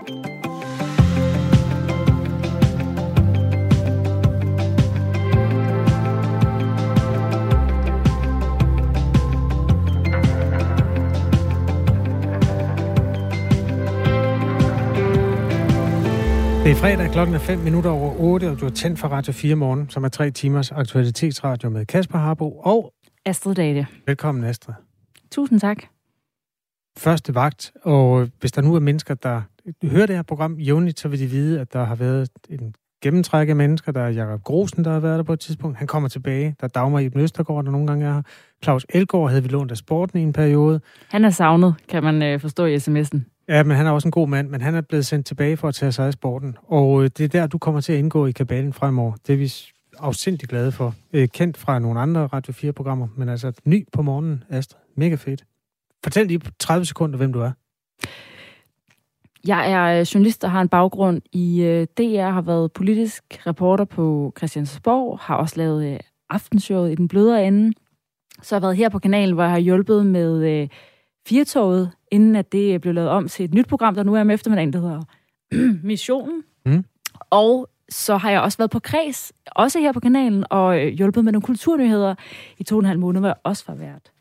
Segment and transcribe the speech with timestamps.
[0.00, 0.12] Det er
[16.74, 19.90] fredag, klokken er 5 minutter over 8, og du er tændt for Radio 4 morgen,
[19.90, 22.92] som er tre timers aktualitetsradio med Kasper Harbo og
[23.26, 23.86] Astrid Date.
[24.06, 24.74] Velkommen, Astrid.
[25.30, 25.84] Tusind tak.
[26.98, 29.42] Første vagt, og hvis der nu er mennesker, der
[29.82, 33.48] hører det her program jævnligt, så vil de vide, at der har været en gennemtræk
[33.48, 33.92] af mennesker.
[33.92, 35.78] Der er Jakob Grosen, der har været der på et tidspunkt.
[35.78, 36.56] Han kommer tilbage.
[36.60, 38.22] Der er Dagmar Ibn Østergaard, der nogle gange er her.
[38.62, 40.80] Claus Elgaard havde vi lånt af sporten i en periode.
[41.08, 43.44] Han er savnet, kan man øh, forstå i sms'en.
[43.48, 45.68] Ja, men han er også en god mand, men han er blevet sendt tilbage for
[45.68, 46.56] at tage sig af sporten.
[46.62, 49.12] Og øh, det er der, du kommer til at indgå i kabalen fremover.
[49.26, 49.52] Det er vi
[49.98, 50.94] afsindig glade for.
[51.12, 54.80] Øh, kendt fra nogle andre Radio 4-programmer, men altså ny på morgenen, Astrid.
[54.96, 55.44] Mega fedt.
[56.04, 57.50] Fortæl lige på 30 sekunder, hvem du er.
[59.46, 63.84] Jeg er øh, journalist og har en baggrund i øh, DR, har været politisk reporter
[63.84, 65.98] på Christiansborg, har også lavet øh,
[66.30, 67.72] aftenshowet i den blødere ende.
[68.42, 70.68] Så har jeg været her på kanalen, hvor jeg har hjulpet med
[71.28, 74.34] Firtoget, inden at det blev lavet om til et nyt program, der nu er med
[74.34, 75.02] eftermiddagen, der hedder
[75.88, 76.42] Missionen.
[76.66, 76.84] Mm.
[77.30, 81.32] Og så har jeg også været på kreds, også her på kanalen, og hjulpet med
[81.32, 82.14] nogle kulturnyheder
[82.58, 84.12] i to og en halv måned, hvor jeg også var vært.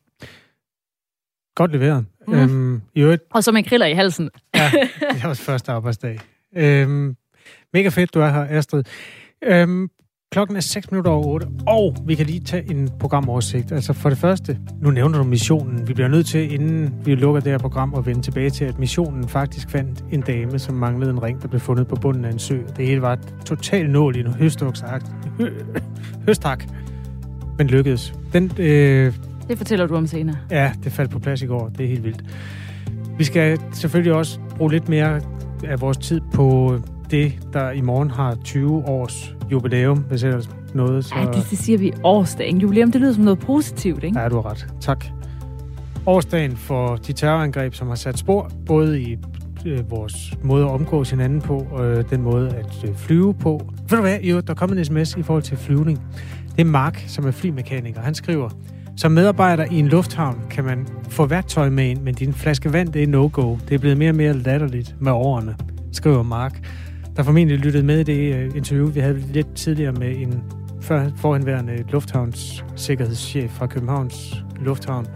[1.59, 2.05] Godt leveret.
[2.27, 2.33] Mm.
[2.33, 3.23] Øhm, i øvrigt...
[3.33, 4.29] Og så med kriller i halsen.
[4.55, 4.71] ja,
[5.13, 6.19] det er også første arbejdsdag.
[6.57, 7.15] Øhm,
[7.73, 8.83] mega fedt, du er her, Astrid.
[9.43, 9.89] Øhm,
[10.31, 13.71] klokken er 6 minutter over 8, og vi kan lige tage en programoversigt.
[13.71, 15.87] Altså for det første, nu nævner du missionen.
[15.87, 18.79] Vi bliver nødt til, inden vi lukker det her program, at vende tilbage til, at
[18.79, 22.31] missionen faktisk fandt en dame, som manglede en ring, der blev fundet på bunden af
[22.31, 22.57] en sø.
[22.77, 25.05] Det hele var totalt nål i en høstoksagt.
[26.25, 26.63] Høstak.
[27.57, 28.13] Men lykkedes.
[28.33, 29.13] Den, øh,
[29.49, 30.37] det fortæller du om senere.
[30.51, 31.69] Ja, det faldt på plads i går.
[31.77, 32.23] Det er helt vildt.
[33.17, 35.21] Vi skal selvfølgelig også bruge lidt mere
[35.63, 36.79] af vores tid på
[37.11, 41.05] det, der i morgen har 20 års jubilæum, hvis ellers noget.
[41.05, 41.15] Så...
[41.15, 42.57] Ja, det, det siger vi årsdagen.
[42.57, 44.19] Jubilæum, det lyder som noget positivt, ikke?
[44.19, 44.67] Ja, du har ret.
[44.81, 45.05] Tak.
[46.05, 49.17] Årsdagen for de terrorangreb, som har sat spor, både i
[49.65, 53.61] øh, vores måde at omgås hinanden på, og øh, den måde at øh, flyve på.
[53.89, 54.19] Ved du hvad?
[54.19, 56.01] Jo, der er kommet en sms i forhold til flyvning.
[56.55, 58.01] Det er Mark, som er flymekaniker.
[58.01, 58.49] Han skriver,
[58.99, 62.93] som medarbejder i en lufthavn kan man få værktøj med ind, men din flaske vand,
[62.93, 63.57] det er no-go.
[63.69, 65.55] Det er blevet mere og mere latterligt med årene,
[65.91, 66.67] skriver Mark.
[67.15, 70.43] Der formentlig lyttede med i det øh, interview, vi havde lidt tidligere med en
[71.15, 75.07] forhenværende lufthavns sikkerhedschef fra Københavns Lufthavn,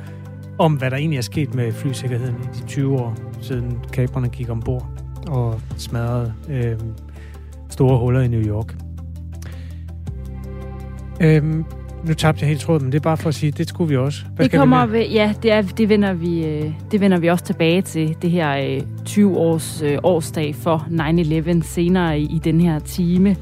[0.60, 4.50] om hvad der egentlig er sket med flysikkerheden i de 20 år, siden kabrene gik
[4.50, 4.88] ombord
[5.28, 6.78] og smadrede øh,
[7.70, 8.76] store huller i New York.
[11.22, 11.64] Øh,
[12.08, 13.97] nu tabte jeg helt tråden, men det er bare for at sige, det skulle vi
[13.97, 14.25] også.
[14.36, 17.46] Hvad det kommer, vi ja, det, er, det, vender vi, øh, det vender vi også
[17.46, 20.88] tilbage til, det her 20-års øh, øh, årsdag for
[21.62, 23.36] 9-11 senere i, i den her time.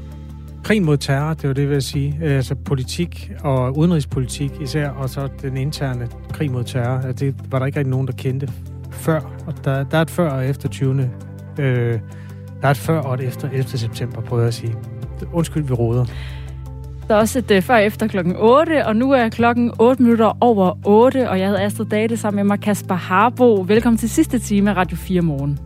[0.64, 2.18] Krig mod terror, det var det, jeg vil sige.
[2.22, 6.96] Altså politik og udenrigspolitik især, og så den interne krig mod terror.
[7.06, 8.48] Altså, det var der ikke rigtig nogen, der kendte
[8.90, 9.20] før.
[9.46, 11.10] Og der, der er et før og efter 20.
[11.58, 11.98] Øh,
[12.60, 13.78] der er et før og et efter 11.
[13.78, 14.74] september, prøver jeg at sige.
[15.32, 16.04] Undskyld, vi råder.
[17.12, 20.38] Der er også et uh, før efter klokken 8, og nu er klokken 8 minutter
[20.40, 23.64] over 8, og jeg hedder Astrid Date sammen med mig Kasper Harbo.
[23.68, 25.58] Velkommen til sidste time af Radio 4 Morgen.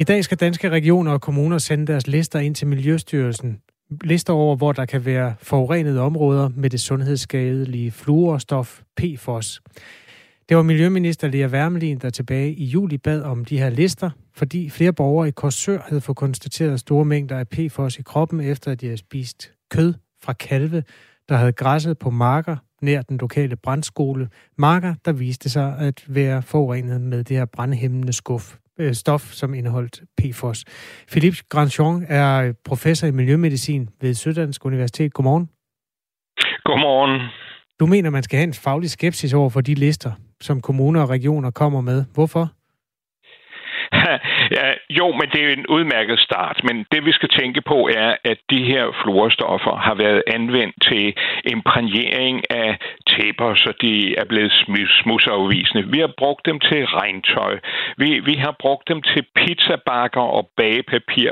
[0.00, 3.58] I dag skal danske regioner og kommuner sende deres lister ind til Miljøstyrelsen.
[4.04, 9.60] Lister over, hvor der kan være forurenede områder med det sundhedsskadelige fluorstof PFOS.
[10.48, 14.70] Det var Miljøminister Lea Wermelin, der tilbage i juli bad om de her lister, fordi
[14.70, 18.80] flere borgere i Korsør havde fået konstateret store mængder af PFOS i kroppen, efter at
[18.80, 20.82] de havde spist kød fra kalve,
[21.28, 24.28] der havde græsset på marker nær den lokale brandskole.
[24.58, 29.54] Marker, der viste sig at være forurenet med det her brandhæmmende skuff, øh, stof, som
[29.54, 30.64] indeholdt PFOS.
[31.10, 35.14] Philippe Grandjean er professor i miljømedicin ved Syddansk Universitet.
[35.14, 35.48] Godmorgen.
[36.64, 37.30] Godmorgen.
[37.80, 41.10] Du mener, man skal have en faglig skepsis over for de lister, som kommuner og
[41.10, 42.04] regioner kommer med.
[42.14, 42.48] Hvorfor?
[44.58, 46.60] ja, jo, men det er en udmærket start.
[46.64, 51.14] Men det vi skal tænke på er, at de her fluorstoffer har været anvendt til
[51.44, 52.78] imprægnering af
[53.10, 54.52] tæpper, så de er blevet
[55.02, 55.84] smudsafvisende.
[55.92, 57.58] Vi har brugt dem til regntøj.
[57.96, 61.30] Vi, vi har brugt dem til pizzabakker og bagepapir.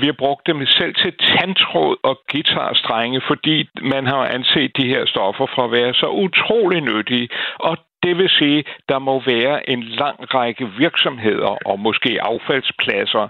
[0.00, 5.06] Vi har brugt dem selv til tandtråd og guitarstrenge, fordi man har anset de her
[5.06, 7.28] stoffer for at være så utrolig nyttige.
[7.58, 13.28] Og det vil sige, der må være en lang række virksomheder og måske affaldspladser,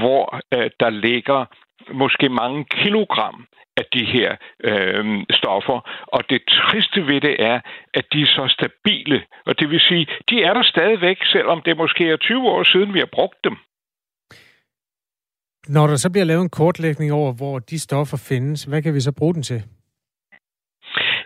[0.00, 1.44] hvor øh, der ligger
[1.92, 5.78] måske mange kilogram af de her øh, stoffer.
[6.06, 7.60] Og det triste ved det er,
[7.94, 9.22] at de er så stabile.
[9.46, 12.94] Og det vil sige, de er der stadigvæk, selvom det måske er 20 år siden,
[12.94, 13.56] vi har brugt dem.
[15.68, 19.00] Når der så bliver lavet en kortlægning over, hvor de stoffer findes, hvad kan vi
[19.00, 19.62] så bruge den til?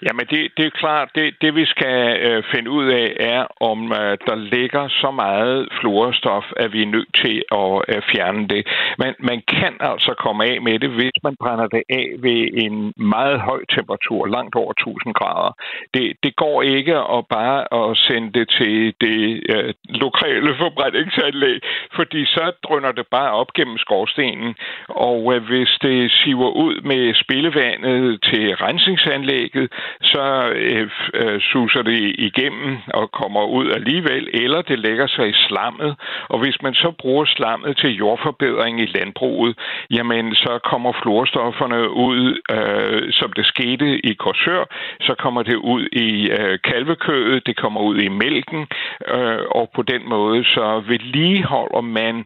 [0.07, 3.93] Jamen, det, det er klart, det, det vi skal øh, finde ud af, er, om
[3.93, 8.63] øh, der ligger så meget fluorstof, at vi er nødt til at øh, fjerne det.
[8.99, 12.93] Men man kan altså komme af med det, hvis man brænder det af ved en
[12.97, 15.53] meget høj temperatur, langt over 1000 grader.
[15.95, 19.21] Det, det går ikke at bare at sende det til det
[19.55, 19.75] øh,
[20.05, 21.59] lokale forbrændingsanlæg,
[21.97, 24.55] fordi så drønner det bare op gennem skorstenen.
[24.89, 32.15] Og øh, hvis det siver ud med spillevandet til rensningsanlægget, så øh, øh, suser det
[32.19, 35.97] igennem og kommer ud alligevel, eller det lægger sig i slammet.
[36.29, 39.59] Og hvis man så bruger slammet til jordforbedring i landbruget,
[39.91, 44.65] jamen så kommer fluorstofferne ud, øh, som det skete i Korsør,
[45.01, 48.67] så kommer det ud i øh, kalvekødet, det kommer ud i mælken,
[49.15, 52.25] øh, og på den måde så vedligeholder man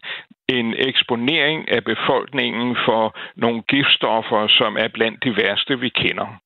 [0.49, 6.42] en eksponering af befolkningen for nogle giftstoffer, som er blandt de værste, vi kender.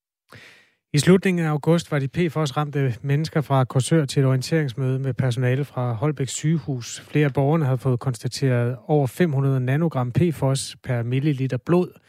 [0.97, 5.65] I slutningen af august var de PFOS-ramte mennesker fra Korsør til et orienteringsmøde med personale
[5.65, 7.01] fra Holbæk sygehus.
[7.01, 12.01] Flere af borgerne havde fået konstateret over 500 nanogram PFOS per milliliter blod.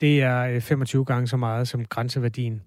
[0.00, 2.62] Det er øh, 25 gange så meget som grænseværdien.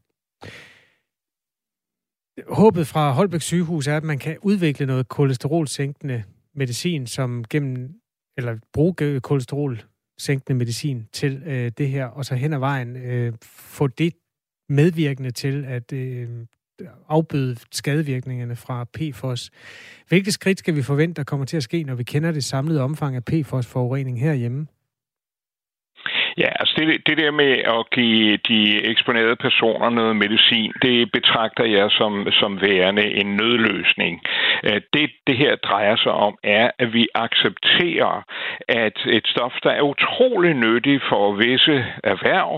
[2.47, 6.23] Håbet fra Holbæk sygehus er, at man kan udvikle noget kolesterolsænkende
[6.55, 7.89] medicin, som gennem,
[8.37, 13.87] eller bruge kolesterolsænkende medicin til øh, det her, og så hen ad vejen øh, få
[13.87, 14.13] det
[14.73, 16.27] medvirkende til at øh,
[17.09, 19.51] afbøde skadevirkningerne fra PFOS.
[20.09, 22.81] Hvilke skridt skal vi forvente, der kommer til at ske, når vi kender det samlede
[22.81, 24.67] omfang af PFOS-forurening herhjemme?
[26.37, 28.61] Ja, altså det, det der med at give de
[28.91, 34.21] eksponerede personer noget medicin, det betragter jeg som, som værende en nødløsning.
[34.63, 38.23] Øh, det, det her drejer sig om, er, at vi accepterer,
[38.67, 42.51] at et stof, der er utrolig nyttigt for visse erhverv,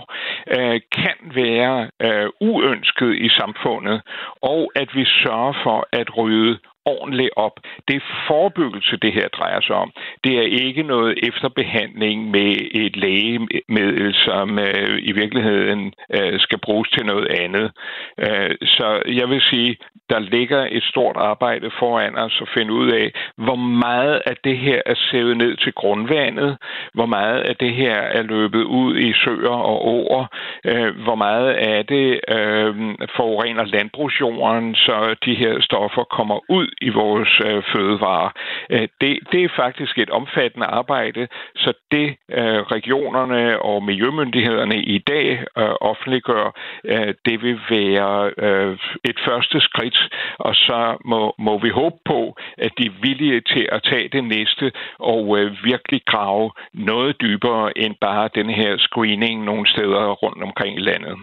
[0.58, 4.02] øh, kan være øh, uønsket i samfundet,
[4.42, 7.60] og at vi sørger for at rydde ordentligt op.
[7.88, 9.92] Det er forebyggelse, det her drejer sig om.
[10.24, 16.90] Det er ikke noget efterbehandling med et lægemiddel, som øh, i virkeligheden øh, skal bruges
[16.90, 17.72] til noget andet.
[18.20, 19.78] Øh, så jeg vil sige,
[20.10, 23.08] der ligger et stort arbejde for foran os og finde ud af,
[23.38, 26.58] hvor meget af det her er sævet ned til grundvandet,
[26.94, 30.26] hvor meget af det her er løbet ud i søer og åer,
[30.66, 32.76] øh, hvor meget af det øh,
[33.16, 38.30] forurener landbrugsjorden, så de her stoffer kommer ud i vores øh, fødevarer.
[38.70, 44.98] Øh, det, det er faktisk et omfattende arbejde, så det øh, regionerne og miljømyndighederne i
[44.98, 45.28] dag
[45.58, 46.46] øh, offentliggør,
[46.86, 50.00] øh, det vil være øh, et første skridt,
[50.40, 54.24] og så må, må vi håbe på, at de er villige til at tage det
[54.24, 60.44] næste og øh, virkelig grave noget dybere end bare den her screening nogle steder rundt
[60.44, 61.16] omkring i landet.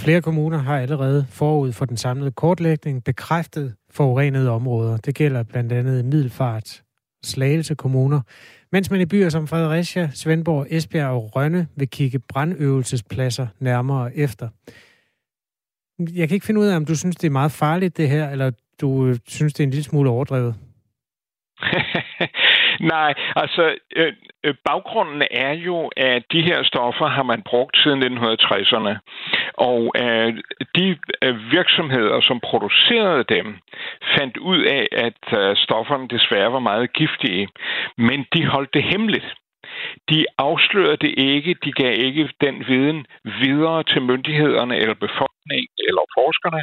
[0.00, 4.96] Flere kommuner har allerede forud for den samlede kortlægning bekræftet forurenede områder.
[4.96, 6.82] Det gælder blandt andet Middelfart,
[7.24, 8.20] Slagelse kommuner,
[8.72, 14.48] mens man i byer som Fredericia, Svendborg, Esbjerg og Rønne vil kigge brandøvelsespladser nærmere efter.
[15.98, 18.30] Jeg kan ikke finde ud af, om du synes, det er meget farligt det her,
[18.30, 18.50] eller
[18.80, 20.54] du øh, synes, det er en lille smule overdrevet.
[22.94, 24.12] Nej, altså øh,
[24.44, 28.94] øh, baggrunden er jo, at de her stoffer har man brugt siden 1960'erne.
[29.54, 30.34] Og øh,
[30.76, 33.46] de øh, virksomheder, som producerede dem,
[34.18, 37.48] fandt ud af, at øh, stofferne desværre var meget giftige.
[37.96, 39.28] Men de holdt det hemmeligt.
[40.10, 46.04] De afslørede det ikke, de gav ikke den viden videre til myndighederne eller befolkningen eller
[46.18, 46.62] forskerne,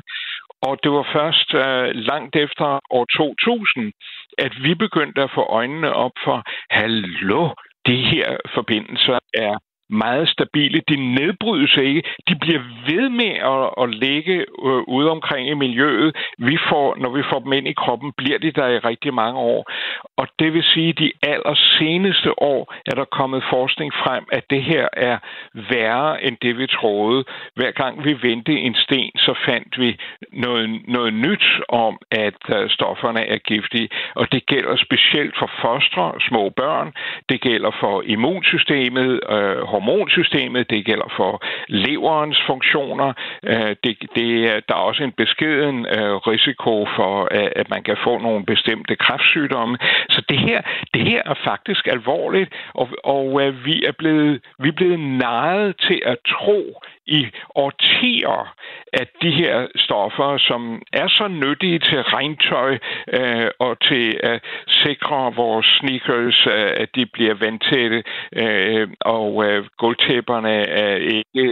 [0.67, 2.67] og det var først øh, langt efter
[2.97, 3.91] år 2000,
[4.37, 6.37] at vi begyndte at få øjnene op for,
[6.69, 7.43] hallo,
[7.87, 9.53] de her forbindelser er
[9.89, 10.81] meget stabile.
[10.89, 12.03] De nedbrydes ikke.
[12.29, 16.15] De bliver ved med at, at ligge øh, ude omkring i miljøet.
[16.37, 19.39] Vi får, når vi får dem ind i kroppen, bliver de der i rigtig mange
[19.39, 19.71] år.
[20.17, 24.63] Og det vil sige, at de allerseneste år er der kommet forskning frem, at det
[24.63, 25.17] her er
[25.53, 27.23] værre end det, vi troede.
[27.55, 29.97] Hver gang vi vendte en sten, så fandt vi
[30.31, 33.89] noget, noget nyt om, at øh, stofferne er giftige.
[34.15, 36.93] Og det gælder specielt for fostre, små børn.
[37.29, 41.33] Det gælder for immunsystemet, øh, hormonsystemet, det gælder for
[41.67, 43.09] leverens funktioner.
[43.43, 44.29] Øh, det, det,
[44.67, 48.95] der er også en beskeden øh, risiko for, øh, at man kan få nogle bestemte
[48.95, 49.77] kræftsygdomme.
[50.09, 50.61] Så det her,
[50.93, 55.75] det her er faktisk alvorligt, og, og øh, vi, er blevet, vi er blevet narret
[55.87, 56.59] til at tro,
[57.07, 58.55] i årtier,
[58.93, 62.77] at de her stoffer, som er så nyttige til regntøj
[63.13, 68.03] øh, og til at sikre vores sneakers, øh, at de bliver vandtætte,
[68.35, 71.51] øh, og øh, gulvtæpperne er ikke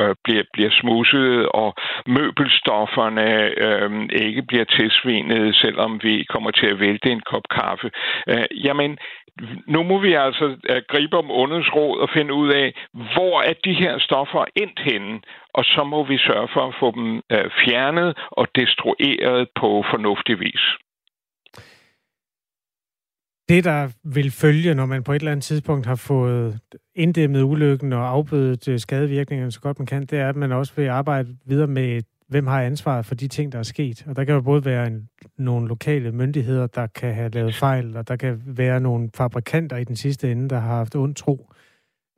[0.00, 1.74] øh, bliver, bliver smusset, og
[2.06, 3.28] møbelstofferne
[3.66, 3.90] øh,
[4.26, 7.90] ikke bliver tilsvinet, selvom vi kommer til at vælte en kop kaffe.
[8.28, 8.98] Øh, jamen,
[9.66, 12.74] nu må vi altså øh, gribe om ondets råd og finde ud af,
[13.14, 15.20] hvor er de her stoffer endt henne,
[15.54, 20.40] og så må vi sørge for at få dem øh, fjernet og destrueret på fornuftig
[20.40, 20.64] vis.
[23.48, 26.60] Det, der vil følge, når man på et eller andet tidspunkt har fået
[26.94, 30.72] inddæmmet ulykken og afbødet øh, skadevirkningerne så godt man kan, det er, at man også
[30.76, 34.04] vil arbejde videre med hvem har ansvaret for de ting, der er sket.
[34.06, 37.96] Og der kan jo både være en, nogle lokale myndigheder, der kan have lavet fejl,
[37.96, 41.52] og der kan være nogle fabrikanter i den sidste ende, der har haft ond tro.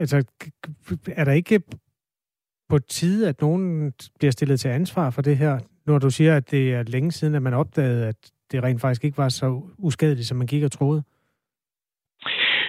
[0.00, 0.25] Altså,
[1.07, 1.62] er der ikke
[2.73, 6.50] på tide, at nogen bliver stillet til ansvar for det her, når du siger, at
[6.50, 8.17] det er længe siden, at man opdagede, at
[8.52, 11.02] det rent faktisk ikke var så uskadeligt, som man gik og troede?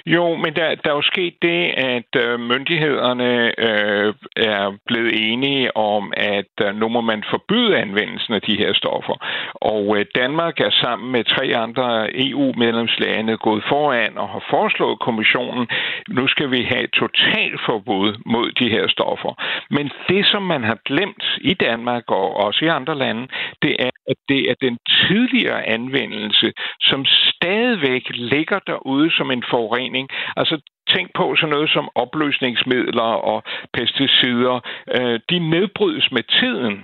[0.05, 3.31] Jo, men der, der er jo sket det, at øh, myndighederne
[3.67, 8.73] øh, er blevet enige om, at øh, nu må man forbyde anvendelsen af de her
[8.73, 9.15] stoffer.
[9.55, 11.87] Og øh, Danmark er sammen med tre andre
[12.27, 15.67] EU-medlemslande gået foran og har foreslået kommissionen,
[16.07, 19.33] nu skal vi have et totalt forbud mod de her stoffer.
[19.69, 23.27] Men det, som man har glemt i Danmark og også i andre lande,
[23.61, 29.92] det er, at det er den tidligere anvendelse, som stadigvæk ligger derude som en forurening.
[30.37, 30.55] Altså
[30.93, 34.55] tænk på sådan noget som opløsningsmidler og pesticider.
[34.95, 36.75] Øh, de nedbrydes med tiden,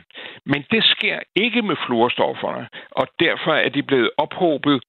[0.46, 4.82] men det sker ikke med fluorstofferne, og derfor er de blevet ophobet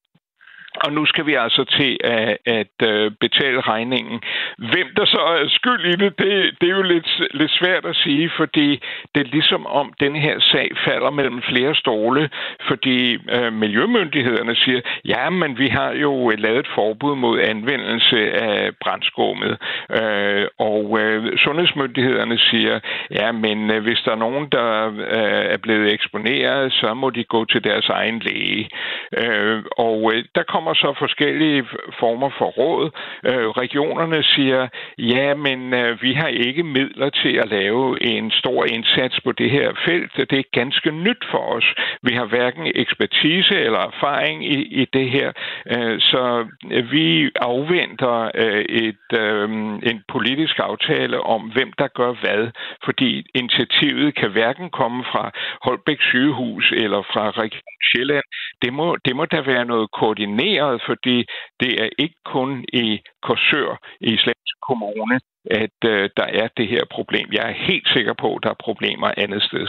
[0.85, 4.21] og nu skal vi altså til at, at øh, betale regningen.
[4.59, 7.97] Hvem der så er skyld i det, det, det er jo lidt, lidt svært at
[7.97, 8.83] sige, fordi
[9.15, 12.31] det er ligesom om den her sag falder mellem flere stole,
[12.69, 18.71] fordi øh, miljømyndighederne siger, ja, men vi har jo lavet et forbud mod anvendelse af
[18.81, 19.57] brændskummet.
[20.01, 25.57] Øh, og øh, sundhedsmyndighederne siger, ja, men øh, hvis der er nogen, der øh, er
[25.57, 28.69] blevet eksponeret, så må de gå til deres egen læge.
[29.17, 31.65] Øh, og øh, der kommer kommer så forskellige
[32.01, 32.91] former for råd.
[33.25, 38.65] Øh, regionerne siger, ja, men øh, vi har ikke midler til at lave en stor
[38.65, 40.13] indsats på det her felt.
[40.31, 41.75] Det er ganske nyt for os.
[42.03, 45.33] Vi har hverken ekspertise eller erfaring i, i det her.
[45.75, 49.49] Øh, så øh, vi afventer øh, et, øh,
[49.91, 52.51] en politisk aftale om, hvem der gør hvad,
[52.85, 55.31] fordi initiativet kan hverken komme fra
[55.65, 58.27] Holbæk sygehus eller fra Region Sjælland.
[58.63, 61.17] Det må, det må da være noget koordineret koordineret, fordi
[61.61, 66.85] det er ikke kun i Korsør i Slagelse Kommune, at øh, der er det her
[66.91, 67.27] problem.
[67.33, 69.69] Jeg er helt sikker på, at der er problemer andet sted.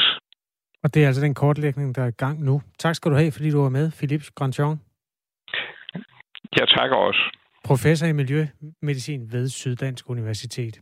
[0.83, 2.61] Og det er altså den kortlægning, der er i gang nu.
[2.79, 4.79] Tak skal du have, fordi du var med, Philippe Grandjean.
[6.59, 7.21] Jeg takker også.
[7.65, 10.79] Professor i Miljømedicin ved Syddansk Universitet.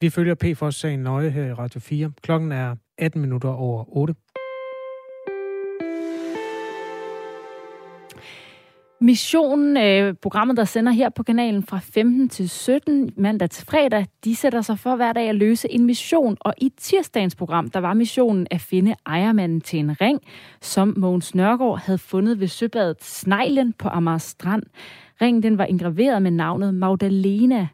[0.00, 2.12] Vi følger PFOS-sagen nøje her i Radio 4.
[2.22, 4.14] Klokken er 18 minutter over 8.
[9.02, 14.06] Missionen, øh, programmet, der sender her på kanalen fra 15 til 17 mandag til fredag,
[14.24, 16.36] de sætter sig for hver dag at løse en mission.
[16.40, 20.20] Og i tirsdagens program, der var missionen at finde ejermanden til en ring,
[20.60, 24.62] som Mogens Nørgaard havde fundet ved søbadet Sneglen på Amager Strand.
[25.20, 27.68] Ringen den var engraveret med navnet Magdalena.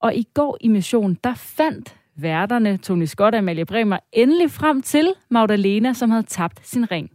[0.00, 4.82] Og i går i missionen, der fandt værterne Tony Scott og Amalie Bremer endelig frem
[4.82, 7.10] til Magdalena, som havde tabt sin ring.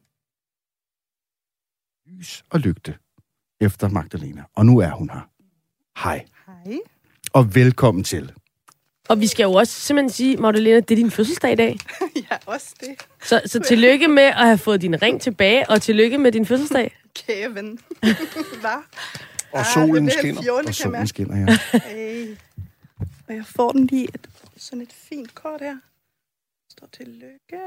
[2.05, 2.95] Lys og lygte
[3.61, 4.43] efter Magdalena.
[4.55, 5.29] Og nu er hun her.
[6.03, 6.25] Hej.
[6.45, 6.77] Hej.
[7.33, 8.33] Og velkommen til.
[9.09, 11.77] Og vi skal jo også simpelthen sige, Magdalena, det er din fødselsdag i dag.
[12.31, 12.95] ja, også det.
[13.23, 16.97] Så, så tillykke med at have fået din ring tilbage, og tillykke med din fødselsdag.
[17.27, 17.79] Kære ven.
[18.61, 18.83] Hvad?
[19.51, 20.41] Og solen ah, skinner.
[20.41, 21.79] Fjolde, og solen skinner, ja.
[21.79, 22.35] Hey.
[23.27, 25.69] Og jeg får den lige et, sådan et fint kort her.
[25.69, 27.59] Der står tillykke.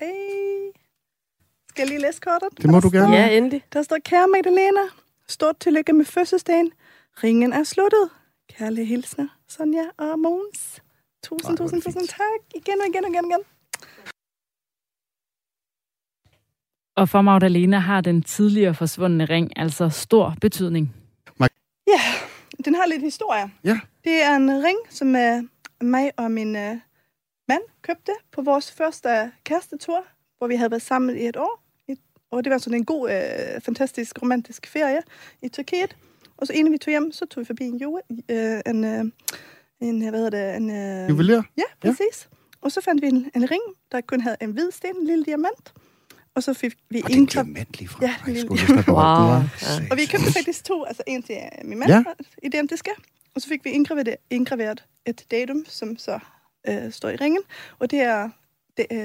[0.00, 0.70] Hey.
[1.68, 2.48] Skal jeg lige læse kortet?
[2.62, 3.16] Det må du gerne.
[3.16, 3.64] Ja, endelig.
[3.72, 4.80] Der står, kære Magdalena,
[5.30, 6.72] stort tillykke med fødselsdagen.
[7.24, 8.10] Ringen er sluttet.
[8.48, 10.82] Kærlige hilsner, Sonja og Måns.
[11.24, 12.40] Tusind, Ej, tusind, tusind tak.
[12.54, 13.44] Igen og igen og igen og igen.
[16.96, 20.94] Og for Magdalena har den tidligere forsvundne ring altså stor betydning.
[21.86, 22.00] Ja,
[22.64, 23.50] den har lidt historie.
[23.64, 23.80] Ja.
[24.04, 25.44] Det er en ring, som uh,
[25.88, 26.76] mig og min uh,
[27.48, 30.04] mand købte på vores første kærestetur,
[30.38, 31.62] hvor vi havde været sammen i et år.
[32.30, 35.02] Og det var sådan en god, øh, fantastisk, romantisk ferie
[35.42, 35.96] i Tyrkiet.
[36.36, 39.04] Og så inden vi tog hjem, så tog vi forbi en, jule, øh, en, øh,
[39.80, 40.56] en hvad hedder det?
[40.56, 41.42] En, øh, Juveler?
[41.56, 42.28] Ja, præcis.
[42.30, 42.36] Ja.
[42.60, 45.24] Og så fandt vi en, en ring, der kun havde en hvid sten, en lille
[45.24, 45.74] diamant.
[46.34, 48.04] Og så fik vi Og det er en indgrav- diamant lige fra.
[48.06, 48.48] Ja, en lille
[48.88, 48.96] Wow.
[48.98, 49.42] Ja.
[49.90, 52.04] Og vi købte faktisk to, altså en til øh, min mand, Ja.
[52.42, 52.90] identiske.
[53.34, 56.18] Og så fik vi indgraveret, indgraveret et datum, som så
[56.68, 57.40] øh, står i ringen.
[57.78, 58.30] Og det er øh,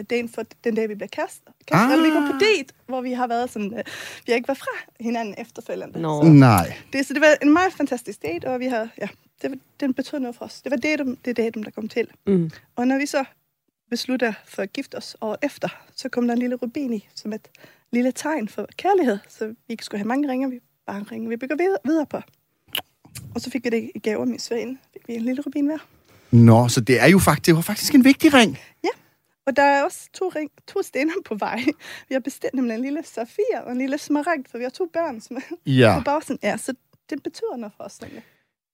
[0.10, 1.48] dagen for den dag, vi bliver kastet.
[1.67, 1.86] kastet.
[1.86, 1.91] Ah.
[1.91, 3.84] Eller vi går på date, hvor vi har været sådan, øh,
[4.25, 6.01] vi har ikke været fra hinanden efterfølgende.
[6.01, 6.24] Nå.
[6.24, 6.74] Så Nej.
[6.93, 9.07] det, så det var en meget fantastisk date, og vi har, ja,
[9.41, 10.62] det, var, den betød noget for os.
[10.62, 12.07] Det var datum, det datum, der kom til.
[12.27, 12.51] Mm.
[12.75, 13.24] Og når vi så
[13.89, 17.34] beslutter for at gifte os året efter, så kom der en lille rubin i, som
[17.34, 17.48] et
[17.91, 19.17] lille tegn for kærlighed.
[19.29, 22.05] Så vi ikke skulle have mange ringer, vi bare en ring, vi bygger videre, videre
[22.05, 22.17] på.
[23.36, 24.77] Og så fik vi det i gave af min svane.
[24.93, 25.77] Fik vi en lille rubin hver.
[26.31, 28.57] Nå, så det er jo faktisk, det var faktisk en vigtig ring.
[29.48, 31.60] Og der er også to, ring, to stener på vej.
[32.10, 34.90] Vi har bestilt nemlig en lille safir og en lille smaragd, for vi har to
[34.94, 35.98] børn som er Ja.
[35.98, 36.40] på bagsiden.
[36.44, 36.74] Ja, så
[37.10, 38.24] det betyder noget for os nemlig.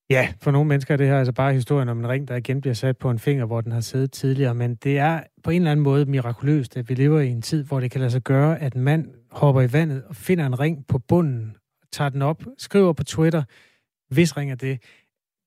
[0.10, 2.62] Ja, for nogle mennesker er det her altså bare historien om en ring, der igen
[2.62, 4.56] bliver sat på en finger, hvor den har siddet tidligere.
[4.56, 7.64] Men det er på en eller anden måde mirakuløst, at vi lever i en tid,
[7.64, 10.60] hvor det kan lade sig gøre, at en mand hopper i vandet og finder en
[10.60, 11.56] ring på bunden,
[11.92, 13.44] tager den op, skriver på Twitter,
[14.14, 14.84] hvis ring er det.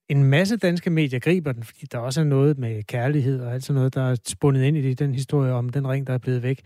[0.08, 3.64] En masse danske medier griber den, fordi der også er noget med kærlighed og alt
[3.64, 6.42] sådan noget, der er spundet ind i den historie om den ring, der er blevet
[6.42, 6.60] væk.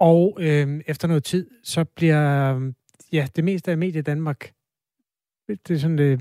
[0.00, 2.52] Og øh, efter noget tid, så bliver
[3.12, 4.52] ja, det meste af medier Danmark
[5.48, 6.20] det er sådan det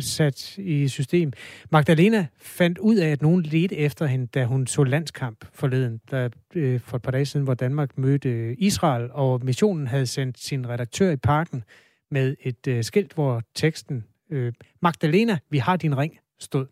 [0.00, 1.32] sat i system.
[1.70, 6.28] Magdalena fandt ud af, at nogen ledte efter hende, da hun så landskamp forleden, der,
[6.54, 10.68] øh, for et par dage siden, hvor Danmark mødte Israel, og missionen havde sendt sin
[10.68, 11.64] redaktør i parken
[12.10, 14.04] med et øh, skilt, hvor teksten
[14.34, 16.66] øh, Magdalena, vi har din ring, stod.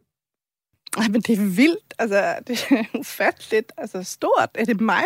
[0.98, 1.94] Ej, men det er vildt.
[1.98, 3.72] Altså, det er ufatteligt.
[3.78, 5.02] Altså, stort er det mig.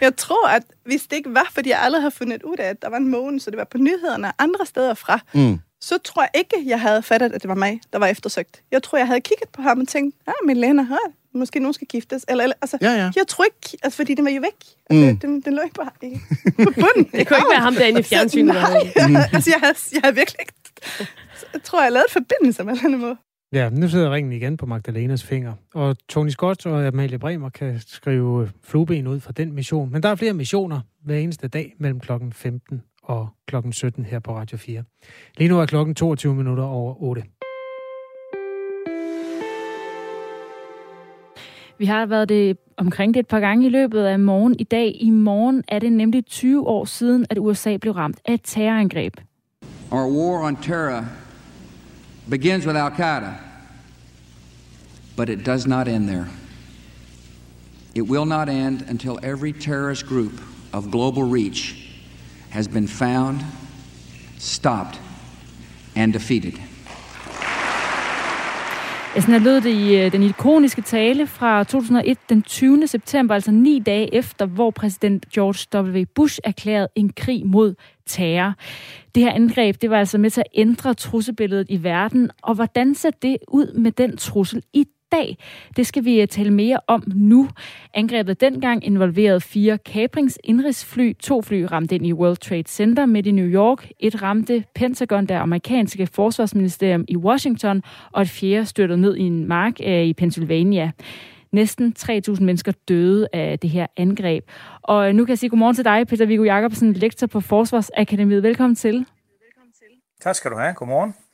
[0.00, 2.82] Jeg tror, at hvis det ikke var, fordi jeg aldrig har fundet ud af, at
[2.82, 5.58] der var en måne, så det var på nyhederne andre steder fra, Mm.
[5.80, 8.62] så tror jeg ikke, jeg havde fattet, at det var mig, der var eftersøgt.
[8.70, 10.98] Jeg tror, jeg havde kigget på ham og tænkt, ah, min læner, her,
[11.34, 12.24] måske nogen skal giftes.
[12.28, 13.10] Eller, eller, altså, Ja, ja.
[13.16, 14.54] Jeg tror ikke, altså, fordi den var jo væk.
[14.90, 15.18] Altså, Mm.
[15.18, 16.20] den, den lå ikke på, ikke
[16.56, 17.04] på bunden.
[17.12, 18.54] Det kunne ikke være ham derinde i fjernsynet.
[18.54, 18.90] Nej,
[19.34, 20.52] altså, jeg havde, jeg havde virkelig ikke...
[21.52, 23.16] Jeg tror, jeg lavede et forbindelse med den måde.
[23.52, 25.52] Ja, nu sidder ringen igen på Magdalenas finger.
[25.74, 29.92] Og Tony Scott og Amalie Bremer kan skrive flueben ud fra den mission.
[29.92, 34.18] Men der er flere missioner hver eneste dag mellem klokken 15 og klokken 17 her
[34.18, 34.82] på Radio 4.
[35.36, 37.22] Lige nu er klokken 22 minutter over 8.
[41.78, 44.56] Vi har været det omkring det et par gange i løbet af morgen.
[44.58, 48.34] I dag i morgen er det nemlig 20 år siden, at USA blev ramt af
[48.34, 49.14] et terrorangreb.
[49.90, 51.08] Our war on terror
[52.28, 53.40] begins with Al Qaeda,
[55.16, 56.28] but it does not end there.
[57.94, 60.40] It will not end until every terrorist group
[60.72, 61.90] of global reach
[62.50, 63.42] has been found,
[64.38, 64.98] stopped,
[65.96, 66.58] and defeated.
[69.16, 72.86] Ja, sådan lød det i øh, den ikoniske tale fra 2001, den 20.
[72.86, 76.04] september, altså ni dage efter, hvor præsident George W.
[76.14, 77.74] Bush erklærede en krig mod
[78.06, 78.54] terror.
[79.14, 82.94] Det her angreb, det var altså med til at ændre trusselbilledet i verden, og hvordan
[82.94, 85.38] ser det ud med den trussel i dag?
[85.76, 87.48] Det skal vi øh, tale mere om nu.
[87.94, 91.16] Angrebet dengang involverede fire kabringsindrigsfly.
[91.18, 93.88] To fly ramte ind i World Trade Center midt i New York.
[94.00, 99.48] Et ramte Pentagon, der amerikanske forsvarsministerium i Washington, og et fjerde styrtede ned i en
[99.48, 100.90] mark øh, i Pennsylvania.
[101.52, 104.44] Næsten 3.000 mennesker døde af det her angreb.
[104.82, 108.42] Og øh, nu kan jeg sige godmorgen til dig, Peter Viggo Jacobsen, lektor på Forsvarsakademiet.
[108.42, 109.06] Velkommen til.
[110.20, 110.74] Tak skal du have.
[110.74, 111.27] Godmorgen.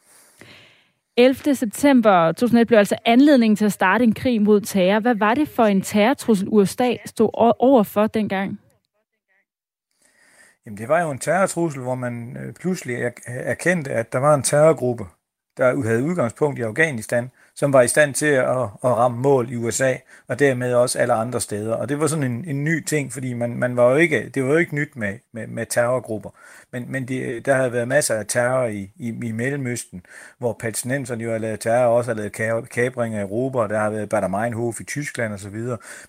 [1.16, 1.54] 11.
[1.54, 5.00] september 2001 blev altså anledningen til at starte en krig mod terror.
[5.00, 8.60] Hvad var det for en terrortrussel, USA stod over for dengang?
[10.66, 14.42] Jamen, det var jo en terrortrussel, hvor man øh, pludselig erkendte, at der var en
[14.42, 15.04] terrorgruppe,
[15.56, 19.56] der havde udgangspunkt i Afghanistan, som var i stand til at, at ramme mål i
[19.56, 19.94] USA,
[20.28, 21.74] og dermed også alle andre steder.
[21.74, 24.44] Og det var sådan en, en ny ting, fordi man, man var jo ikke, det
[24.44, 26.30] var jo ikke nyt med, med, med terrorgrupper.
[26.70, 30.06] Men, men de, der havde været masser af terror i, i, i Mellemøsten,
[30.38, 33.78] hvor palæstinenserne jo har lavet terror, og også har lavet kabringer i Europa, og der
[33.78, 35.56] har været Bader Meinhof i Tyskland osv.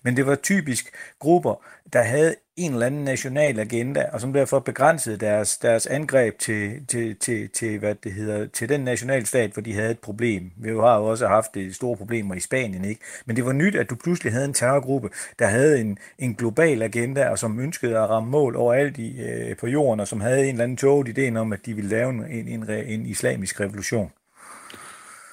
[0.02, 4.58] Men det var typisk grupper, der havde en eller anden national agenda, og som derfor
[4.58, 9.62] begrænsede deres, deres angreb til, til, til, til, hvad det hedder, til den nationalstat, hvor
[9.62, 10.50] de havde et problem.
[10.56, 13.00] Vi har jo også haft store problemer i Spanien, ikke?
[13.26, 16.82] Men det var nyt, at du pludselig havde en terrorgruppe, der havde en, en global
[16.82, 20.40] agenda, og som ønskede at ramme mål overalt i, øh, på jorden, og som havde
[20.40, 23.60] en eller anden tåget idé om, at de ville lave en, en, en, en islamisk
[23.60, 24.10] revolution.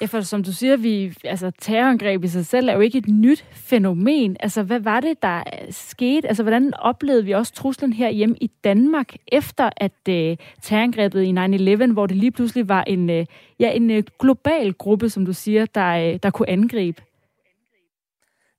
[0.03, 3.07] Ja, for som du siger, vi, altså, terrorangreb i sig selv er jo ikke et
[3.07, 4.37] nyt fænomen.
[4.39, 6.27] Altså, hvad var det, der øh, skete?
[6.27, 11.31] Altså, hvordan oplevede vi også truslen her hjemme i Danmark, efter at øh, terrorangrebet i
[11.85, 13.25] 9-11, hvor det lige pludselig var en, øh,
[13.59, 17.01] ja, en øh, global gruppe, som du siger, der, øh, der kunne angribe?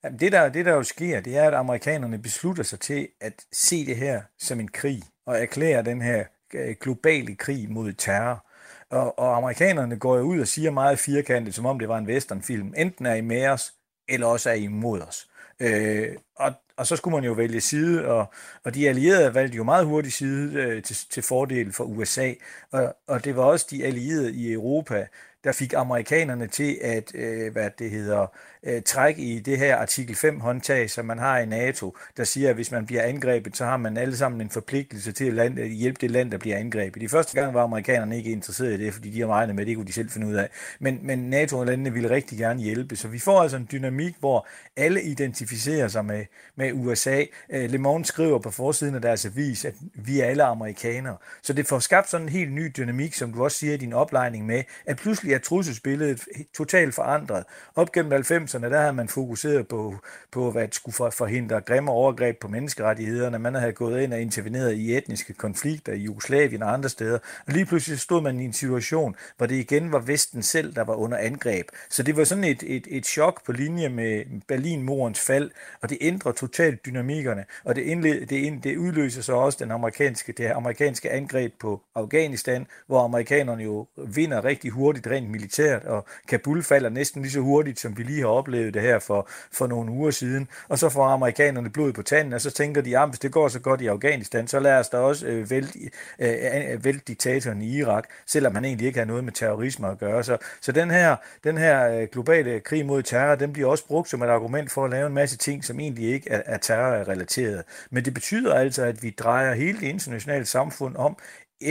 [0.05, 3.33] Jamen, det, der, det, der jo sker, det er, at amerikanerne beslutter sig til at
[3.53, 8.47] se det her som en krig, og erklære den her øh, globale krig mod terror.
[8.91, 12.07] Og, og amerikanerne går jo ud og siger meget firkantet, som om det var en
[12.07, 12.75] westernfilm.
[12.77, 13.73] Enten er I med os,
[14.09, 15.29] eller også er I imod os.
[15.61, 18.33] Øh, og, og så skulle man jo vælge side, og,
[18.65, 22.33] og de allierede valgte jo meget hurtigt side øh, til, til fordel for USA.
[22.71, 25.07] Og, og det var også de allierede i Europa,
[25.45, 28.27] der fik amerikanerne til at, øh, hvad det hedder,
[28.67, 32.49] øh, træk i det her artikel 5 håndtag, som man har i NATO, der siger,
[32.49, 35.59] at hvis man bliver angrebet, så har man alle sammen en forpligtelse til at, land,
[35.59, 37.03] at hjælpe det land, der bliver angrebet.
[37.03, 39.69] De første gang var amerikanerne ikke interesseret i det, fordi de har regnet med, at
[39.69, 40.49] det kunne de selv finde ud af.
[40.79, 44.47] Men, men NATO-landene ville rigtig gerne hjælpe, så vi får altså en dynamik, hvor
[44.77, 46.25] alle identificerer sig med,
[46.57, 47.25] med USA.
[47.51, 51.17] Øh, Le Monde skriver på forsiden af deres avis, at vi er alle amerikanere.
[51.43, 53.93] Så det får skabt sådan en helt ny dynamik, som du også siger i din
[53.93, 56.21] oplejning med, at pludselig er trusselsbilledet
[56.57, 57.45] totalt forandret.
[57.77, 58.11] Op gennem
[58.55, 59.95] 90'erne, der havde man fokuseret på,
[60.31, 63.39] på hvad skulle forhindre grimme overgreb på menneskerettighederne.
[63.39, 67.19] Man havde gået ind og interveneret i etniske konflikter i Jugoslavien og andre steder.
[67.47, 70.85] Og lige pludselig stod man i en situation, hvor det igen var Vesten selv, der
[70.85, 71.67] var under angreb.
[71.91, 75.51] Så det var sådan et, et, et chok på linje med Berlinmurens fald,
[75.83, 80.33] og det ændrer totalt dynamikkerne, og det, indled, det, det udløser så også den amerikanske,
[80.33, 86.63] det amerikanske angreb på Afghanistan, hvor amerikanerne jo vinder rigtig hurtigt rent militært, og Kabul
[86.63, 89.91] falder næsten lige så hurtigt, som vi lige har oplevede det her for, for nogle
[89.91, 90.49] uger siden.
[90.69, 93.49] Og så får amerikanerne blod på tanden, og så tænker de, at hvis det går
[93.49, 95.79] så godt i Afghanistan, så lad os da også øh, vælte,
[96.19, 96.29] øh,
[96.73, 100.25] øh, vælte diktatoren i Irak, selvom han egentlig ikke har noget med terrorisme at gøre.
[100.25, 104.09] Så, så den her, den her øh, globale krig mod terror, den bliver også brugt
[104.09, 107.63] som et argument for at lave en masse ting, som egentlig ikke er, er terrorrelateret.
[107.91, 111.17] Men det betyder altså, at vi drejer hele det internationale samfund om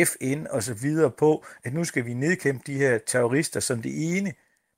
[0.05, 4.17] FN og så videre på, at nu skal vi nedkæmpe de her terrorister som det
[4.17, 4.33] ene,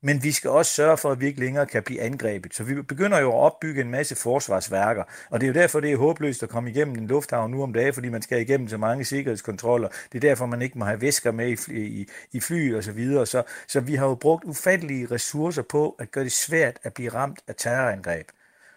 [0.06, 2.54] men vi skal også sørge for, at vi ikke længere kan blive angrebet.
[2.54, 5.92] Så vi begynder jo at opbygge en masse forsvarsværker, og det er jo derfor, det
[5.92, 8.76] er håbløst at komme igennem en lufthavn nu om dagen, fordi man skal igennem så
[8.76, 9.88] mange sikkerhedskontroller.
[10.12, 12.84] Det er derfor, man ikke må have væsker med i, fly, i, i fly og
[12.84, 13.26] så videre.
[13.26, 17.14] Så, så vi har jo brugt ufattelige ressourcer på at gøre det svært at blive
[17.14, 18.28] ramt af terrorangreb.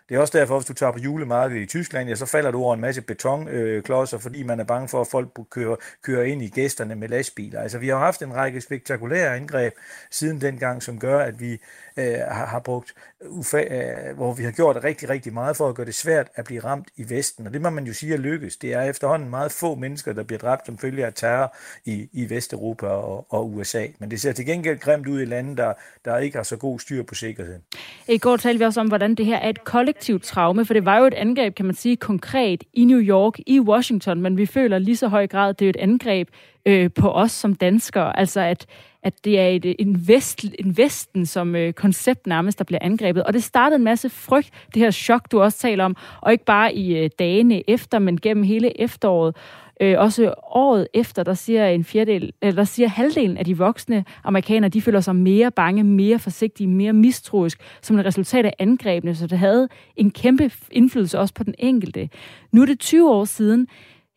[0.09, 2.63] Det er også derfor, hvis du tager på julemarkedet i Tyskland, ja, så falder du
[2.63, 6.43] over en masse betonklodser, øh, fordi man er bange for, at folk kører, kører ind
[6.43, 7.61] i gæsterne med lastbiler.
[7.61, 9.73] Altså, vi har haft en række spektakulære indgreb
[10.11, 11.51] siden dengang, som gør, at vi
[11.97, 15.75] øh, har, har brugt, ufa- øh, hvor vi har gjort rigtig, rigtig meget for at
[15.75, 17.47] gøre det svært at blive ramt i Vesten.
[17.47, 18.57] Og det må man jo sige er lykkes.
[18.57, 22.29] Det er efterhånden meget få mennesker, der bliver dræbt som følge af terror i, i
[22.29, 23.85] Vesteuropa og, og USA.
[23.99, 25.73] Men det ser til gengæld grimt ud i lande, der,
[26.05, 27.61] der ikke har så god styr på sikkerheden.
[28.07, 29.63] I går talte vi også om, hvordan det her er et
[29.99, 33.39] kollektivt traume, for det var jo et angreb, kan man sige, konkret i New York,
[33.47, 36.29] i Washington, men vi føler lige så høj grad, det er et angreb
[36.65, 38.19] øh, på os som danskere.
[38.19, 38.65] Altså at
[39.03, 43.23] at det er et, en, vest, en vesten som øh, koncept nærmest, der bliver angrebet.
[43.23, 46.45] Og det startede en masse frygt, det her chok, du også taler om, og ikke
[46.45, 49.35] bare i øh, dagene efter, men gennem hele efteråret.
[49.79, 54.05] Øh, også året efter, der siger en fjerdedel, eller der siger halvdelen af de voksne
[54.23, 59.15] amerikanere, de føler sig mere bange, mere forsigtige, mere mistroisk, som et resultat af angrebene,
[59.15, 62.09] så det havde en kæmpe indflydelse også på den enkelte.
[62.51, 63.67] Nu er det 20 år siden.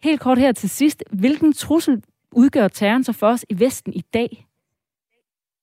[0.03, 4.01] Helt kort her til sidst, hvilken trussel udgør terroren så for os i Vesten i
[4.15, 4.47] dag?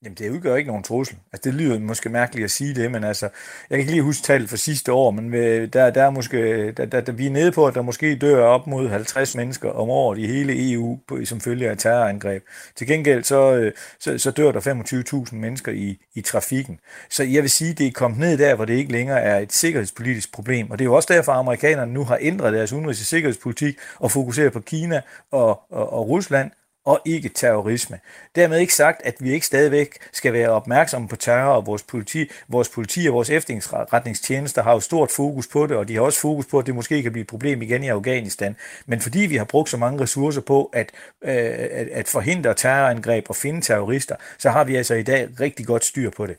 [0.03, 1.17] Jamen, det udgør ikke nogen trussel.
[1.33, 3.25] Altså, det lyder måske mærkeligt at sige det, men altså,
[3.69, 5.33] jeg kan ikke lige huske tallet for sidste år, men
[5.73, 8.43] der, der er måske, der, der, der, vi er nede på, at der måske dør
[8.43, 12.43] op mod 50 mennesker om året i hele EU på, som følge af terrorangreb.
[12.75, 16.79] Til gengæld så, øh, så, så dør der 25.000 mennesker i, i trafikken.
[17.09, 19.53] Så jeg vil sige, det er kommet ned der, hvor det ikke længere er et
[19.53, 20.71] sikkerhedspolitisk problem.
[20.71, 23.77] Og det er jo også derfor, at amerikanerne nu har ændret deres udenrigs- og sikkerhedspolitik
[23.99, 26.51] og fokuserer på Kina og, og, og Rusland,
[26.89, 27.99] og ikke terrorisme.
[28.35, 32.29] Dermed ikke sagt, at vi ikke stadigvæk skal være opmærksomme på terror, og vores politi,
[32.47, 36.19] vores politi og vores efterretningstjenester har jo stort fokus på det, og de har også
[36.21, 38.55] fokus på, at det måske kan blive et problem igen i Afghanistan.
[38.85, 40.91] Men fordi vi har brugt så mange ressourcer på at,
[41.23, 41.31] øh,
[41.79, 45.85] at, at forhindre terrorangreb og finde terrorister, så har vi altså i dag rigtig godt
[45.85, 46.37] styr på det.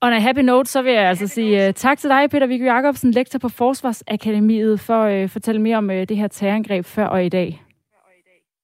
[0.00, 2.64] Og en happy note, så vil jeg altså sige uh, tak til dig, Peter Viggo
[2.64, 7.06] Jacobsen, lektor på Forsvarsakademiet, for at uh, fortælle mere om uh, det her terrorangreb før
[7.06, 7.67] og i dag.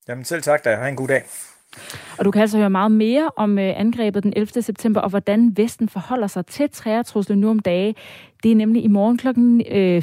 [0.09, 0.77] Jamen selv tak da.
[0.77, 1.23] Ha' en god dag.
[2.19, 4.63] Og du kan altså høre meget mere om øh, angrebet den 11.
[4.63, 7.95] september, og hvordan Vesten forholder sig til terrortruslen nu om dage.
[8.43, 9.29] Det er nemlig i morgen kl.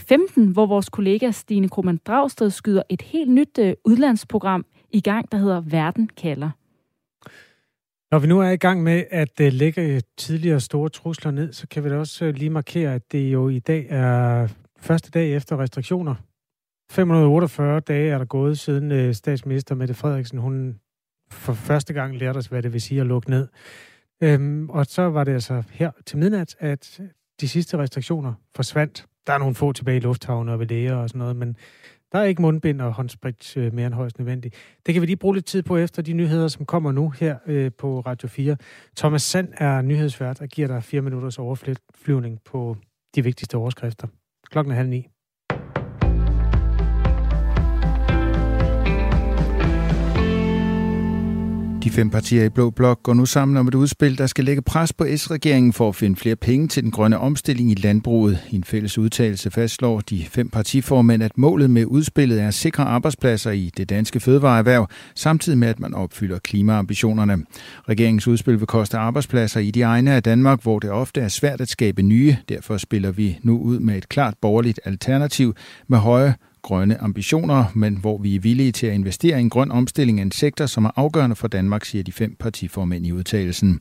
[0.07, 5.31] 15, hvor vores kollega Stine Krohmann Dragsted skyder et helt nyt øh, udlandsprogram i gang,
[5.31, 6.49] der hedder Verden kalder.
[8.11, 11.83] Når vi nu er i gang med at lægge tidligere store trusler ned, så kan
[11.83, 14.47] vi da også lige markere, at det jo i dag er
[14.79, 16.15] første dag efter restriktioner
[16.91, 20.79] 548 dage er der gået siden øh, statsminister Mette Frederiksen, hun
[21.31, 23.47] for første gang lærte os, hvad det vil sige at lukke ned.
[24.23, 27.01] Øhm, og så var det altså her til midnat, at
[27.41, 29.05] de sidste restriktioner forsvandt.
[29.27, 31.57] Der er nogle få tilbage i lufthavne og ved læger og sådan noget, men
[32.11, 34.55] der er ikke mundbind og håndsprit øh, mere end højst nødvendigt.
[34.85, 37.37] Det kan vi lige bruge lidt tid på efter de nyheder, som kommer nu her
[37.45, 38.57] øh, på Radio 4.
[38.97, 42.77] Thomas Sand er nyhedsvært og giver dig fire minutters overflyvning på
[43.15, 44.07] de vigtigste overskrifter.
[44.51, 45.07] Klokken er halv ni.
[51.83, 54.61] De fem partier i Blå Blok går nu sammen om et udspil, der skal lægge
[54.61, 58.39] pres på S-regeringen for at finde flere penge til den grønne omstilling i landbruget.
[58.49, 62.83] I en fælles udtalelse fastslår de fem partiformænd, at målet med udspillet er at sikre
[62.83, 67.37] arbejdspladser i det danske fødevareerhverv, samtidig med at man opfylder klimaambitionerne.
[67.89, 71.61] Regeringens udspil vil koste arbejdspladser i de egne af Danmark, hvor det ofte er svært
[71.61, 72.37] at skabe nye.
[72.49, 75.55] Derfor spiller vi nu ud med et klart borgerligt alternativ
[75.87, 79.71] med høje grønne ambitioner, men hvor vi er villige til at investere i en grøn
[79.71, 83.79] omstilling af en sektor, som er afgørende for Danmark, siger de fem partiformænd i udtalelsen.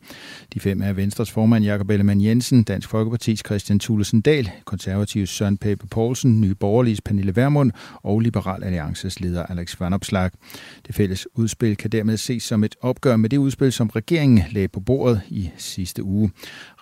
[0.54, 5.58] De fem er Venstres formand Jakob Ellemann Jensen, Dansk Folkeparti's Christian Thulesen Dahl, Konservatives Søren
[5.58, 10.30] Pape Poulsen, Nye Borgerliges Pernille Vermund og Liberal Alliances leder Alex Van Opslag.
[10.86, 14.68] Det fælles udspil kan dermed ses som et opgør med det udspil, som regeringen lagde
[14.68, 16.30] på bordet i sidste uge.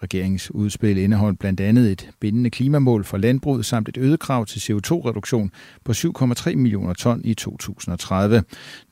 [0.03, 4.59] Regeringens udspil indeholdt blandt andet et bindende klimamål for landbruget samt et øget krav til
[4.59, 5.51] CO2-reduktion
[5.89, 8.43] på 7,3 millioner ton i 2030.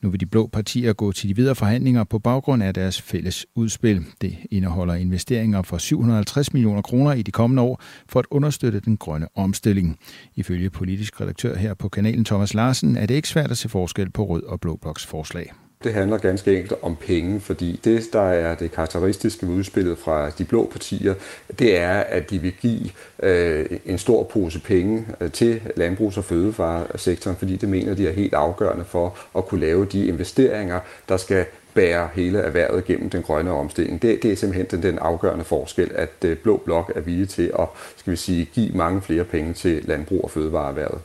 [0.01, 3.45] Nu vil de blå partier gå til de videre forhandlinger på baggrund af deres fælles
[3.55, 4.05] udspil.
[4.21, 8.97] Det indeholder investeringer for 750 millioner kroner i de kommende år for at understøtte den
[8.97, 9.99] grønne omstilling.
[10.35, 14.11] Ifølge politisk redaktør her på kanalen Thomas Larsen er det ikke svært at se forskel
[14.11, 15.51] på rød og blå bloks forslag.
[15.83, 20.29] Det handler ganske enkelt om penge, fordi det, der er det karakteristiske ved udspillet fra
[20.29, 21.13] de blå partier,
[21.59, 22.89] det er, at de vil give
[23.23, 28.13] øh, en stor pose penge øh, til landbrugs- og fødevaresektoren, fordi det mener de er
[28.13, 33.21] helt afgørende for at kunne lave de investeringer, der skal bære hele erhvervet gennem den
[33.21, 34.01] grønne omstilling.
[34.01, 37.51] Det, det er simpelthen den, den afgørende forskel, at øh, Blå Blok er villige til
[37.59, 41.01] at skal vi sige, give mange flere penge til landbrug- og fødevareerhvervet.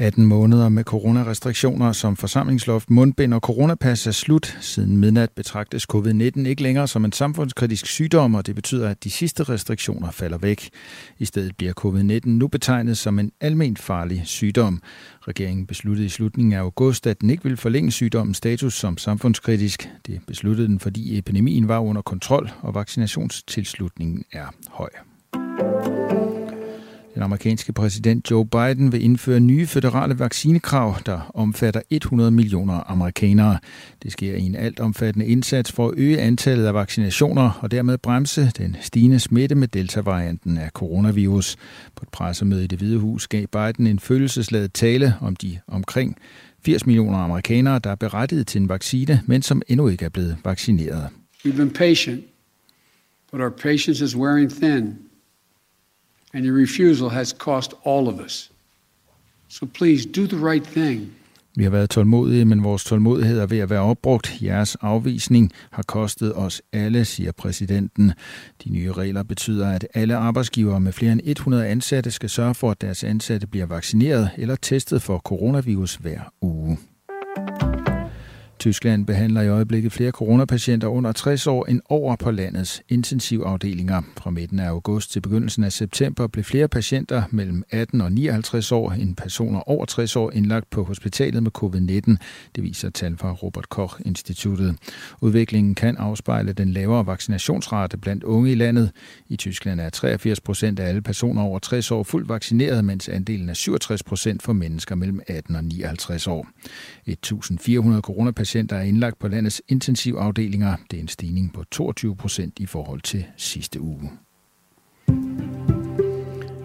[0.00, 4.58] 18 måneder med coronarestriktioner som forsamlingsloft, mundbind og coronapas er slut.
[4.60, 9.10] Siden midnat betragtes covid-19 ikke længere som en samfundskritisk sygdom, og det betyder, at de
[9.10, 10.70] sidste restriktioner falder væk.
[11.18, 14.82] I stedet bliver covid-19 nu betegnet som en almen farlig sygdom.
[15.28, 19.90] Regeringen besluttede i slutningen af august, at den ikke ville forlænge sygdommens status som samfundskritisk.
[20.06, 24.90] Det besluttede den, fordi epidemien var under kontrol, og vaccinationstilslutningen er høj.
[27.20, 33.58] Den amerikanske præsident Joe Biden vil indføre nye føderale vaccinekrav, der omfatter 100 millioner amerikanere.
[34.02, 38.50] Det sker i en altomfattende indsats for at øge antallet af vaccinationer og dermed bremse
[38.58, 41.56] den stigende smitte med delta-varianten af coronavirus.
[41.96, 46.16] På et pressemøde i det Hvide Hus gav Biden en følelsesladet tale om de omkring
[46.64, 50.36] 80 millioner amerikanere, der er berettiget til en vaccine, men som endnu ikke er blevet
[50.44, 51.08] vaccineret.
[51.46, 52.24] We've been patient,
[53.32, 55.09] but our patience is wearing thin
[56.34, 58.50] and your refusal has cost all of us.
[59.48, 61.12] So please do the right thing.
[61.56, 64.42] Vi har været tålmodige, men vores tålmodighed er ved at være opbrugt.
[64.42, 68.12] Jeres afvisning har kostet os alle, siger præsidenten.
[68.64, 72.70] De nye regler betyder, at alle arbejdsgivere med flere end 100 ansatte skal sørge for,
[72.70, 76.78] at deres ansatte bliver vaccineret eller testet for coronavirus hver uge.
[78.60, 84.02] Tyskland behandler i øjeblikket flere coronapatienter under 60 år end over på landets intensivafdelinger.
[84.16, 88.72] Fra midten af august til begyndelsen af september blev flere patienter mellem 18 og 59
[88.72, 92.16] år end personer over 60 år indlagt på hospitalet med covid-19.
[92.54, 94.76] Det viser tal fra Robert Koch Instituttet.
[95.20, 98.90] Udviklingen kan afspejle den lavere vaccinationsrate blandt unge i landet.
[99.28, 103.48] I Tyskland er 83 procent af alle personer over 60 år fuldt vaccineret, mens andelen
[103.48, 106.46] er 67 procent for mennesker mellem 18 og 59 år.
[107.26, 110.76] 1.400 coronapatienter er indlagt på landets intensivafdelinger.
[110.90, 114.10] Det er en stigning på 22 procent i forhold til sidste uge.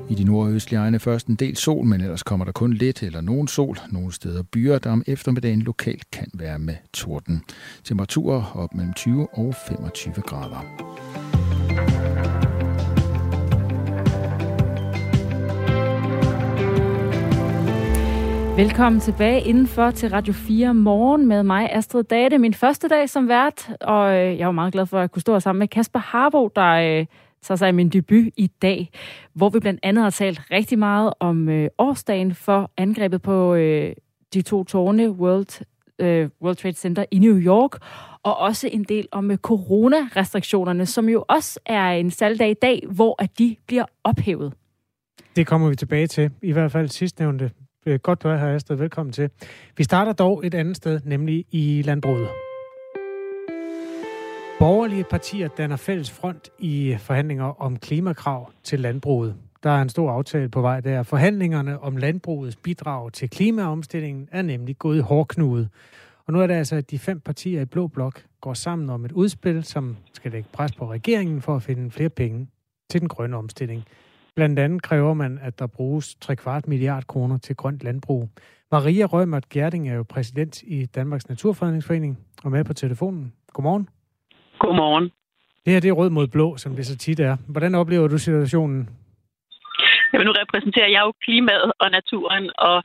[0.10, 3.22] I de nordøstlige egne først en del sol, men ellers kommer der kun lidt eller
[3.22, 3.78] nogen sol.
[3.92, 7.44] Nogle steder byer, der om eftermiddagen lokalt kan være med torden.
[7.84, 11.15] Temperaturer op mellem 20 og 25 grader.
[18.58, 22.38] Velkommen tilbage indenfor til Radio 4 morgen med mig, Astrid Date.
[22.38, 25.40] Min første dag som vært, og øh, jeg var meget glad for at kunne stå
[25.40, 27.06] sammen med Kasper Harbo, der øh,
[27.42, 28.90] tager sig min debut i dag,
[29.34, 33.94] hvor vi blandt andet har talt rigtig meget om øh, årsdagen for angrebet på øh,
[34.34, 35.66] de to tårne World,
[36.00, 37.72] øh, World Trade Center i New York,
[38.24, 42.84] og også en del om øh, coronarestriktionerne, som jo også er en salgdag i dag,
[42.90, 44.54] hvor at de bliver ophævet.
[45.36, 47.52] Det kommer vi tilbage til, i hvert fald sidstnævnte
[47.88, 48.78] Øh, godt, du er her, Astrid.
[48.78, 49.30] Velkommen til.
[49.78, 52.28] Vi starter dog et andet sted, nemlig i landbruget.
[54.60, 59.36] Borgerlige partier danner fælles front i forhandlinger om klimakrav til landbruget.
[59.64, 61.04] Der er en stor aftale på vej der.
[61.04, 65.70] Forhandlingerne om landbrugets bidrag til klimaomstillingen er nemlig gået i hårdknude.
[66.26, 69.06] Og nu er det altså, at de fem partier i Blå Blok går sammen om
[69.06, 72.48] et udspil, som skal lægge pres på regeringen for at finde flere penge
[72.90, 73.86] til den grønne omstilling.
[74.36, 78.30] Blandt andet kræver man, at der bruges 3 kvart milliard kroner til grønt landbrug.
[78.72, 83.34] Maria Rømert Gerding er jo præsident i Danmarks Naturfredningsforening og med på telefonen.
[83.54, 83.90] Godmorgen.
[84.60, 85.04] Godmorgen.
[85.66, 87.38] Det her det er rød mod blå, som det så tit er.
[87.48, 88.90] Hvordan oplever du situationen?
[90.12, 92.84] Jamen, nu repræsenterer jeg jo klimaet og naturen, og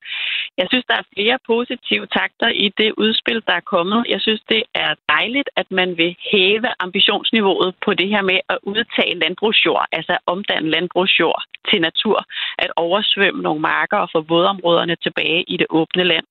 [0.58, 4.00] jeg synes, der er flere positive takter i det udspil, der er kommet.
[4.08, 8.58] Jeg synes, det er dejligt, at man vil hæve ambitionsniveauet på det her med at
[8.62, 12.24] udtage landbrugsjord, altså omdanne landbrugsjord til natur,
[12.58, 16.26] at oversvømme nogle marker og få vådområderne tilbage i det åbne land.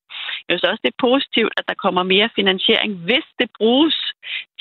[0.48, 3.98] Jeg synes også, det er positivt, at der kommer mere finansiering, hvis det bruges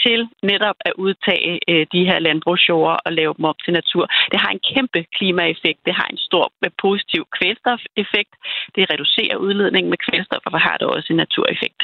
[0.05, 4.05] til netop at udtage øh, de her landbrugsjord og lave dem op til natur.
[4.33, 5.81] Det har en kæmpe klimaeffekt.
[5.87, 8.33] Det har en stor øh, positiv kvælstofeffekt.
[8.75, 11.81] Det reducerer udledningen med kvælstof, og har det også en natureffekt.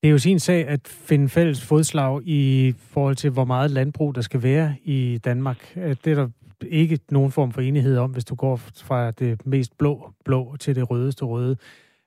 [0.00, 4.14] Det er jo sin sag at finde fælles fodslag i forhold til, hvor meget landbrug
[4.14, 5.72] der skal være i Danmark.
[5.76, 6.28] Øh, det er der
[6.70, 10.76] ikke nogen form for enighed om, hvis du går fra det mest blå blå til
[10.76, 11.56] det rødeste røde.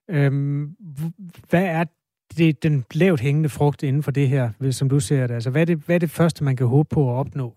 [0.09, 0.75] Øhm,
[1.49, 1.83] hvad er
[2.37, 5.33] det, den lavt hængende frugt inden for det her, som du ser det?
[5.33, 7.53] Altså, hvad er det, hvad er det første, man kan håbe på at opnå?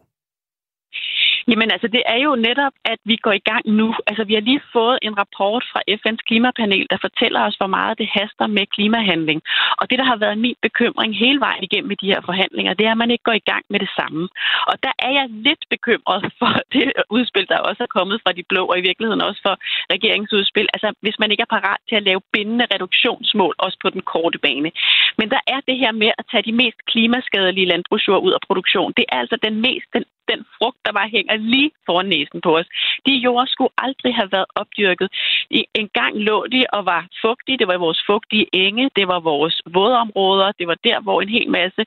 [1.51, 3.89] Jamen altså, det er jo netop, at vi går i gang nu.
[4.07, 7.99] Altså, vi har lige fået en rapport fra FN's klimapanel, der fortæller os, hvor meget
[7.99, 9.41] det haster med klimahandling.
[9.81, 12.87] Og det, der har været min bekymring hele vejen igennem med de her forhandlinger, det
[12.87, 14.23] er, at man ikke går i gang med det samme.
[14.71, 18.45] Og der er jeg lidt bekymret for det udspil, der også er kommet fra de
[18.51, 19.55] blå, og i virkeligheden også for
[19.95, 20.69] regeringsudspil.
[20.75, 24.39] Altså, hvis man ikke er parat til at lave bindende reduktionsmål, også på den korte
[24.39, 24.71] bane.
[25.21, 28.93] Men der er det her med at tage de mest klimaskadelige landbrugsjord ud af produktion.
[28.97, 32.51] Det er altså den mest, den den frugt, der bare hænger lige foran næsen på
[32.59, 32.69] os.
[33.07, 35.09] De jord skulle aldrig have været opdyrket.
[35.81, 37.59] En gang lå de og var fugtige.
[37.59, 38.91] Det var vores fugtige enge.
[38.97, 40.49] Det var vores vådområder.
[40.59, 41.83] Det var der, hvor en hel masse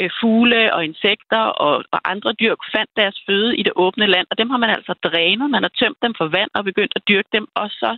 [0.00, 4.26] Øh, fugle og insekter og, og andre dyr fandt deres føde i det åbne land.
[4.30, 5.50] Og dem har man altså drænet.
[5.50, 7.46] Man har tømt dem for vand og begyndt at dyrke dem.
[7.54, 7.90] Og så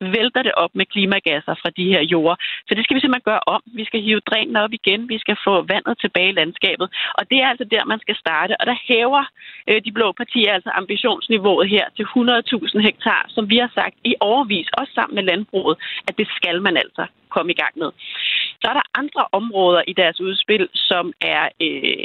[0.00, 2.36] vælter det op med klimagasser fra de her jorder.
[2.68, 3.62] Så det skal vi simpelthen gøre om.
[3.78, 5.08] Vi skal hive drænen op igen.
[5.08, 6.88] Vi skal få vandet tilbage i landskabet.
[7.18, 8.60] Og det er altså der, man skal starte.
[8.60, 9.24] Og der hæver
[9.68, 14.14] øh, de blå partier, altså ambitionsniveauet her til 100.000 hektar, som vi har sagt i
[14.20, 15.76] overvis, også sammen med landbruget,
[16.08, 17.90] at det skal man altså komme i gang med.
[18.64, 22.04] Så er der andre områder i deres udspil, som er øh,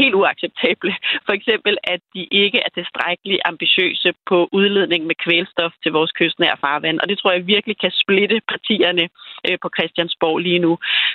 [0.00, 0.92] helt uacceptable.
[1.26, 6.56] For eksempel, at de ikke er tilstrækkeligt ambitiøse på udledning med kvælstof til vores kystnære
[6.60, 7.00] farvand.
[7.00, 9.04] Og det tror jeg virkelig kan splitte partierne
[9.46, 10.72] øh, på Christiansborg lige nu.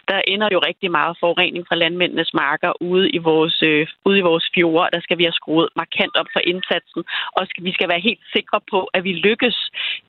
[0.08, 4.28] Der ender jo rigtig meget forurening fra landmændenes marker ude i vores, øh, ude i
[4.30, 4.90] vores fjorde.
[4.96, 7.02] Der skal vi have skruet markant op for indsatsen,
[7.38, 9.58] og skal, vi skal være helt sikre på, at vi lykkes.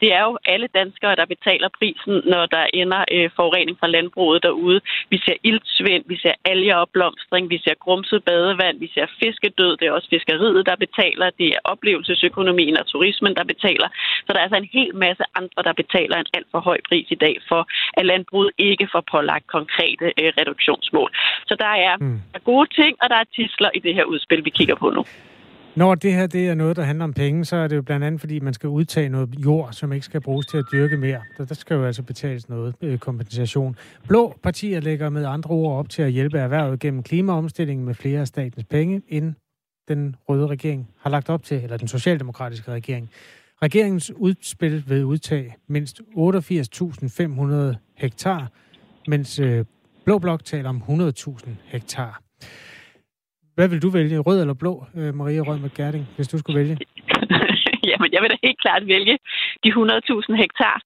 [0.01, 4.43] Det er jo alle danskere, der betaler prisen, når der ender øh, forurening fra landbruget
[4.43, 4.70] derude.
[5.13, 9.73] Vi ser iltsvind, vi ser algeopblomstring, vi ser grumset badevand, vi ser fiskedød.
[9.77, 11.31] Det er også fiskeriet, der betaler.
[11.41, 13.89] Det er oplevelsesøkonomien og turismen, der betaler.
[14.25, 17.07] Så der er altså en hel masse andre, der betaler en alt for høj pris
[17.11, 17.63] i dag for,
[17.99, 21.11] at landbruget ikke får pålagt konkrete øh, reduktionsmål.
[21.49, 22.21] Så der er, mm.
[22.35, 25.05] er gode ting, og der er tisler i det her udspil, vi kigger på nu.
[25.77, 28.07] Når det her det er noget, der handler om penge, så er det jo blandt
[28.07, 31.21] andet, fordi man skal udtage noget jord, som ikke skal bruges til at dyrke mere.
[31.39, 33.77] Der, der skal jo altså betales noget øh, kompensation.
[34.09, 38.21] Blå partier lægger med andre ord op til at hjælpe erhvervet gennem klimaomstillingen med flere
[38.21, 39.35] af statens penge, end
[39.89, 43.11] den røde regering har lagt op til, eller den socialdemokratiske regering.
[43.63, 48.51] Regeringens udspil vil udtage mindst 88.500 hektar,
[49.09, 49.65] mens øh,
[50.05, 52.23] Blå Blok taler om 100.000 hektar.
[53.61, 56.59] Hvad vil du vælge, rød eller blå, øh, Maria Rød med Gerding, hvis du skulle
[56.61, 56.77] vælge?
[57.91, 59.15] Jamen, jeg vil da helt klart vælge
[59.65, 60.77] de 100.000 hektar.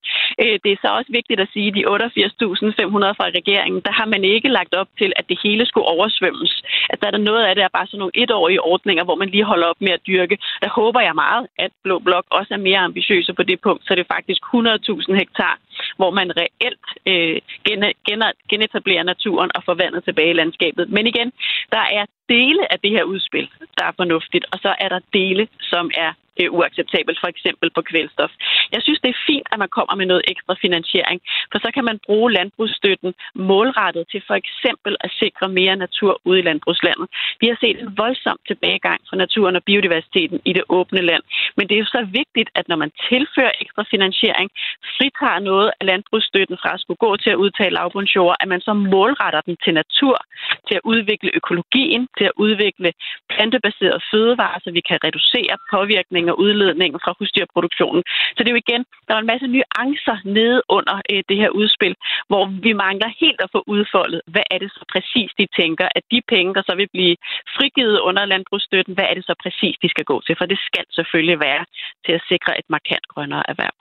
[0.41, 4.07] Øh, det er så også vigtigt at sige, at de 88.500 fra regeringen, der har
[4.13, 6.53] man ikke lagt op til, at det hele skulle oversvømmes.
[6.91, 9.29] At der er der noget af det er bare sådan nogle etårige ordninger, hvor man
[9.29, 10.37] lige holder op med at dyrke.
[10.63, 13.91] Der håber jeg meget, at Blå Blok også er mere ambitiøse på det punkt, så
[13.95, 15.53] det er faktisk 100.000 hektar,
[15.97, 17.37] hvor man reelt øh,
[18.49, 20.89] genetablerer naturen og får vandet tilbage i landskabet.
[20.89, 21.31] Men igen,
[21.71, 25.47] der er dele af det her udspil, der er fornuftigt, og så er der dele,
[25.61, 26.11] som er
[26.41, 28.31] øh, uacceptabelt, for eksempel på kvælstof.
[28.71, 31.19] Jeg synes, det er fint, at man kommer med noget ekstra finansiering,
[31.51, 36.39] for så kan man bruge landbrugsstøtten målrettet til for eksempel at sikre mere natur ude
[36.39, 37.07] i landbrugslandet.
[37.41, 41.23] Vi har set en voldsom tilbagegang for naturen og biodiversiteten i det åbne land,
[41.57, 44.49] men det er jo så vigtigt, at når man tilfører ekstra finansiering,
[44.97, 48.73] fritager noget af landbrugsstøtten fra at skulle gå til at udtage lavbundsjord, at man så
[48.73, 50.17] målretter den til natur,
[50.67, 52.89] til at udvikle økologien, til at udvikle
[53.29, 58.03] plantebaserede fødevarer, så vi kan reducere påvirkning og udledning fra husdyrproduktionen.
[58.35, 61.49] Så det er jo igen, der er en masse nuancer nede under øh, det her
[61.49, 61.95] udspil,
[62.29, 66.03] hvor vi mangler helt at få udfoldet, hvad er det så præcis, de tænker, at
[66.11, 67.15] de penge, der så vil blive
[67.57, 70.35] frigivet under landbrugsstøtten, hvad er det så præcis, de skal gå til?
[70.39, 71.65] For det skal selvfølgelig være
[72.05, 73.75] til at sikre et markant grønnere erhverv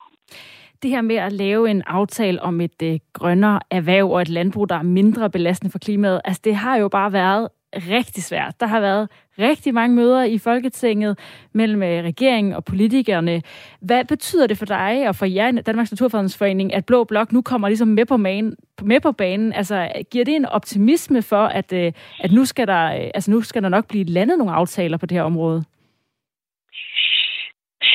[0.85, 4.69] det her med at lave en aftale om et øh, grønnere erhverv og et landbrug,
[4.69, 8.61] der er mindre belastende for klimaet, altså det har jo bare været rigtig svært.
[8.61, 9.09] Der har været
[9.39, 11.19] rigtig mange møder i Folketinget
[11.53, 13.43] mellem øh, regeringen og politikerne.
[13.81, 17.43] Hvad betyder det for dig og for jer i Danmarks Naturfredningsforening, at Blå Blok nu
[17.43, 19.53] kommer ligesom med på, man, med på banen?
[19.53, 23.41] Altså, giver det en optimisme for, at, øh, at nu, skal der, øh, altså, nu
[23.41, 25.65] skal der nok blive landet nogle aftaler på det her område?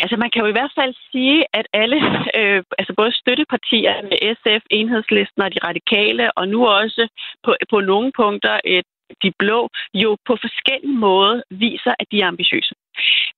[0.04, 1.98] Altså man kan jo i hvert fald sige, at alle,
[2.40, 7.08] øh, altså både støttepartierne, SF, Enhedslisten og de radikale, og nu også
[7.44, 8.86] på, på nogle punkter et
[9.24, 12.74] de blå, jo på forskellige måder viser, at de er ambitiøse.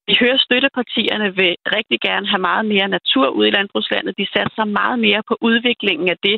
[0.08, 4.18] Vi hører støttepartierne vil rigtig gerne have meget mere natur ud i landbrugslandet.
[4.22, 6.38] De satser meget mere på udviklingen af det,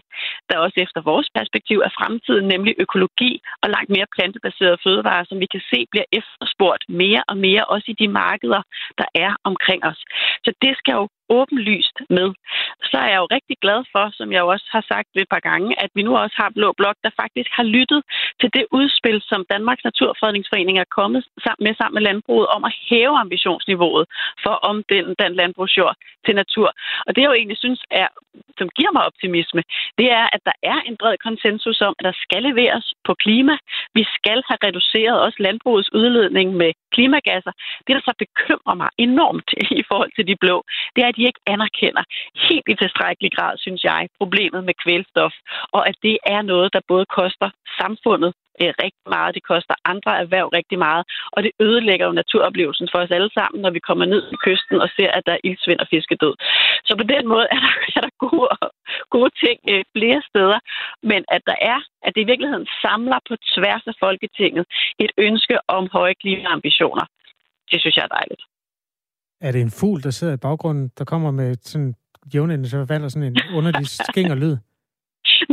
[0.49, 5.39] der også efter vores perspektiv er fremtiden, nemlig økologi og langt mere plantebaserede fødevarer, som
[5.39, 8.61] vi kan se bliver efterspurgt mere og mere, også i de markeder,
[8.99, 10.01] der er omkring os.
[10.45, 12.27] Så det skal jo åbenlyst med.
[12.89, 15.43] Så er jeg jo rigtig glad for, som jeg jo også har sagt et par
[15.49, 18.01] gange, at vi nu også har Blå Blok, der faktisk har lyttet
[18.41, 21.21] til det udspil, som Danmarks Naturfredningsforening er kommet
[21.65, 24.05] med sammen med landbruget om at hæve ambitionsniveauet
[24.43, 25.95] for om den, den landbrugsjord
[26.25, 26.69] til natur.
[27.05, 28.07] Og det jeg jo egentlig synes er,
[28.59, 29.61] som giver mig optimisme,
[29.99, 33.55] det er, at der er en bred konsensus om, at der skal leveres på klima.
[33.97, 37.53] Vi skal have reduceret også landbrugets udledning med klimagasser.
[37.85, 39.49] Det, der så bekymrer mig enormt
[39.81, 40.63] i forhold til de blå,
[40.95, 42.03] det er, at de ikke anerkender
[42.47, 45.33] helt i tilstrækkelig grad, synes jeg, problemet med kvælstof,
[45.71, 47.49] og at det er noget, der både koster
[47.79, 51.03] samfundet øh, rigtig meget, det koster andre erhverv rigtig meget,
[51.35, 54.77] og det ødelægger jo naturoplevelsen for os alle sammen, når vi kommer ned til kysten
[54.85, 56.35] og ser, at der er ildsvind og fiskedød.
[56.87, 58.49] Så på den måde er der, er der gode,
[59.15, 60.59] gode ting øh, flere steder,
[61.11, 64.65] men at der er, at det i virkeligheden samler på tværs af Folketinget
[65.03, 67.05] et ønske om høje klimaambitioner.
[67.71, 68.43] Det synes jeg er dejligt.
[69.41, 71.93] Er det en fugl, der sidder i baggrunden, der kommer med sådan
[72.33, 74.55] jævnende, så falder sådan en underlig skinger lyd?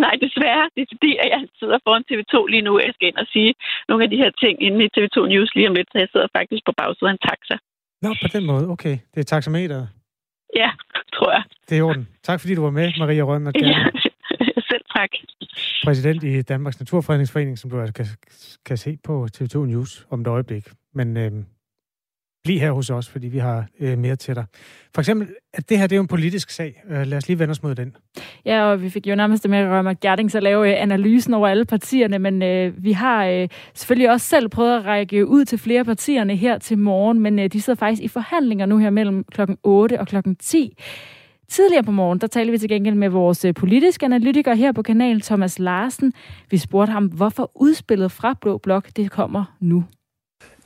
[0.05, 0.65] Nej, desværre.
[0.75, 2.73] Det er fordi, at jeg sidder foran TV2 lige nu.
[2.87, 3.55] Jeg skal ind og sige
[3.89, 6.29] nogle af de her ting inde i TV2 News lige om lidt, så jeg sidder
[6.39, 7.57] faktisk på bagsiden af en taxa.
[8.05, 8.65] Nå, på den måde.
[8.75, 8.99] Okay.
[9.13, 9.89] Det er taxameteret.
[10.57, 10.71] Ja,
[11.15, 11.43] tror jeg.
[11.69, 12.09] Det er orden.
[12.23, 13.53] Tak fordi du var med, Maria Rønner.
[14.41, 15.11] Ja, selv tak.
[15.85, 18.07] Præsident i Danmarks Naturfredningsforening, som du altså kan,
[18.67, 20.65] kan se på TV2 News om et øjeblik.
[20.95, 21.33] Men øh,
[22.45, 24.45] Bliv her hos os, fordi vi har øh, mere til dig.
[24.95, 26.83] For eksempel, at det her det er jo en politisk sag.
[26.91, 27.97] Øh, lad os lige vende os mod den.
[28.45, 31.49] Ja, og vi fik jo nærmest det med Rømer Gerding at lave øh, analysen over
[31.49, 35.59] alle partierne, men øh, vi har øh, selvfølgelig også selv prøvet at række ud til
[35.59, 39.25] flere partierne her til morgen, men øh, de sidder faktisk i forhandlinger nu her mellem
[39.25, 40.77] klokken 8 og klokken 10.
[41.49, 44.83] Tidligere på morgen, der talte vi til gengæld med vores øh, politiske analytiker her på
[44.83, 46.13] kanalen, Thomas Larsen.
[46.51, 49.85] Vi spurgte ham, hvorfor udspillet fra Blå Blok, det kommer nu.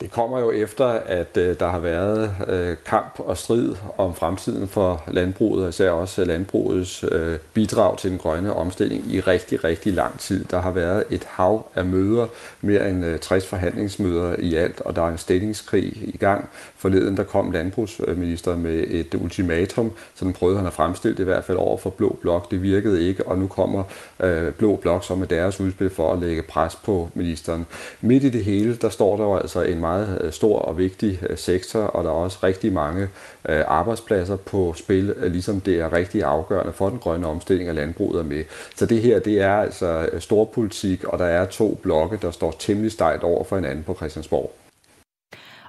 [0.01, 4.67] Det kommer jo efter, at øh, der har været øh, kamp og strid om fremtiden
[4.67, 9.63] for landbruget, og især også øh, landbrugets øh, bidrag til den grønne omstilling i rigtig,
[9.63, 10.45] rigtig lang tid.
[10.45, 12.27] Der har været et hav af møder,
[12.61, 16.49] mere end øh, 60 forhandlingsmøder i alt, og der er en stillingskrig i gang.
[16.77, 21.25] Forleden der kom landbrugsminister med et ultimatum, så den prøvede han at fremstille det i
[21.25, 22.51] hvert fald over for Blå Blok.
[22.51, 23.83] Det virkede ikke, og nu kommer
[24.19, 27.65] øh, Blå Blok så med deres udspil for at lægge pres på ministeren.
[28.01, 31.19] Midt i det hele, der står der jo altså en meget øh, stor og vigtig
[31.29, 33.03] øh, sektor, og der er også rigtig mange
[33.49, 38.19] øh, arbejdspladser på spil, ligesom det er rigtig afgørende for den grønne omstilling af landbruget
[38.19, 38.43] er med.
[38.75, 42.91] Så det her, det er altså storpolitik, og der er to blokke, der står temmelig
[42.91, 44.51] stejt over for hinanden på Christiansborg.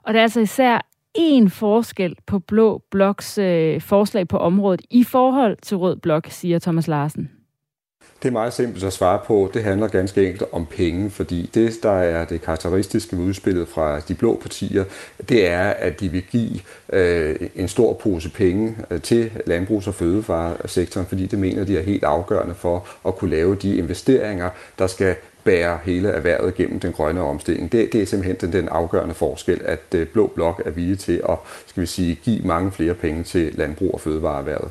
[0.03, 5.05] Og der er altså især en forskel på Blå Bloks øh, forslag på området i
[5.05, 7.36] forhold til Rød Blok, siger Thomas Larsen.
[8.23, 9.51] Det er meget simpelt at svare på.
[9.55, 14.01] Det handler ganske enkelt om penge, fordi det, der er det karakteristiske ved udspillet fra
[14.01, 14.85] de blå partier,
[15.29, 16.61] det er, at de vil give
[16.93, 21.83] øh, en stor pose penge øh, til landbrugs- og fødevaresektoren, fordi det mener de er
[21.83, 25.14] helt afgørende for at kunne lave de investeringer, der skal
[25.45, 27.73] bære hele erhvervet gennem den grønne omstilling.
[27.73, 31.23] Det, det er simpelthen den, den afgørende forskel, at øh, Blå Blok er villige til
[31.29, 31.37] at
[31.67, 34.71] skal vi sige, give mange flere penge til landbrug og fødevareerhvervet.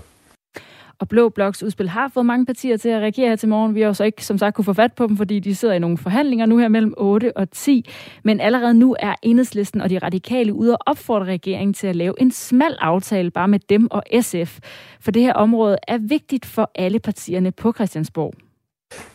[0.99, 3.75] Og Blå Bloks udspil har fået mange partier til at reagere her til morgen.
[3.75, 5.73] Vi har jo så ikke, som sagt, kunne få fat på dem, fordi de sidder
[5.73, 7.89] i nogle forhandlinger nu her mellem 8 og 10.
[8.23, 12.21] Men allerede nu er enhedslisten og de radikale ude og opfordre regeringen til at lave
[12.21, 14.59] en smal aftale bare med dem og SF.
[14.99, 18.44] For det her område er vigtigt for alle partierne på Christiansborg.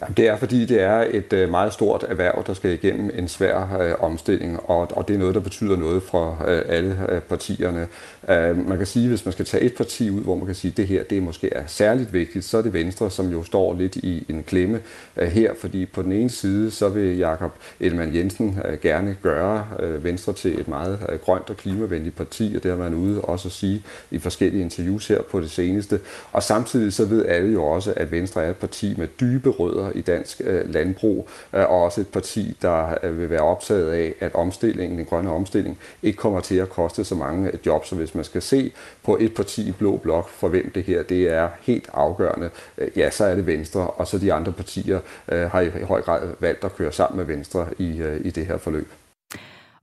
[0.01, 3.29] Jamen, det er fordi, det er et øh, meget stort erhverv, der skal igennem en
[3.29, 7.21] svær øh, omstilling, og, og det er noget, der betyder noget for øh, alle øh,
[7.21, 7.89] partierne.
[8.29, 10.71] Øh, man kan sige, hvis man skal tage et parti ud, hvor man kan sige,
[10.71, 13.75] at det her det måske er særligt vigtigt, så er det Venstre, som jo står
[13.75, 14.81] lidt i en klemme
[15.17, 19.67] øh, her, fordi på den ene side, så vil Jakob Ellemann Jensen øh, gerne gøre
[19.81, 23.21] øh, Venstre til et meget øh, grønt og klimavenligt parti, og det har man ude
[23.21, 26.01] også at sige i forskellige interviews her på det seneste.
[26.33, 29.91] Og samtidig så ved alle jo også, at Venstre er et parti med dybe rødder
[29.95, 34.15] i dansk øh, landbrug, øh, og også et parti, der øh, vil være optaget af,
[34.21, 37.89] at omstillingen, den grønne omstilling, ikke kommer til at koste så mange øh, jobs.
[37.89, 38.73] Så hvis man skal se
[39.05, 42.89] på et parti i Blå Blok, for hvem det her det er helt afgørende, øh,
[42.97, 45.01] ja, så er det Venstre, og så de andre partier
[45.33, 48.47] øh, har i høj grad valgt at køre sammen med Venstre i, øh, i det
[48.47, 48.89] her forløb.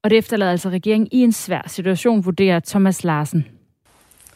[0.04, 3.57] Og det efterlader altså regeringen i en svær situation, vurderer Thomas Larsen.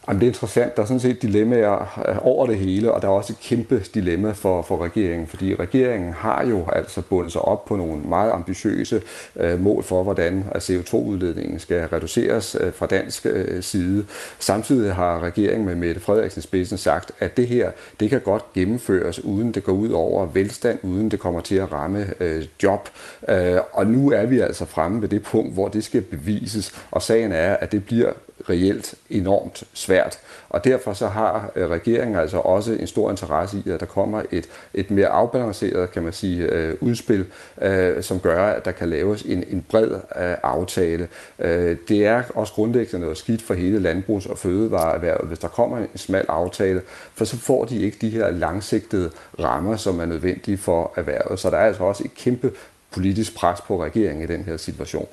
[0.08, 0.76] Jamen, det er interessant.
[0.76, 4.32] Der er sådan set dilemmaer over det hele, og der er også et kæmpe dilemma
[4.32, 9.02] for, for regeringen, fordi regeringen har jo altså bundet sig op på nogle meget ambitiøse
[9.36, 14.06] øh, mål for, hvordan øh, CO2-udledningen skal reduceres øh, fra dansk øh, side.
[14.38, 19.24] Samtidig har regeringen med Mette Frederiksen spidsen sagt, at det her, det kan godt gennemføres,
[19.24, 22.88] uden det går ud over velstand, uden det kommer til at ramme øh, job.
[23.28, 27.02] Øh, og nu er vi altså fremme ved det punkt, hvor det skal bevises, og
[27.02, 28.12] sagen er, at det bliver
[28.50, 30.18] reelt enormt svært.
[30.48, 34.22] Og derfor så har øh, regeringen altså også en stor interesse i, at der kommer
[34.30, 37.26] et, et mere afbalanceret, kan man sige, øh, udspil,
[37.62, 41.08] øh, som gør, at der kan laves en, en bred øh, aftale.
[41.38, 45.78] Øh, det er også grundlæggende noget skidt for hele landbrugs- og fødevareerhvervet, hvis der kommer
[45.78, 46.82] en smal aftale,
[47.14, 51.40] for så får de ikke de her langsigtede rammer, som er nødvendige for erhvervet.
[51.40, 52.52] Så der er altså også et kæmpe
[52.90, 55.08] politisk pres på regeringen i den her situation.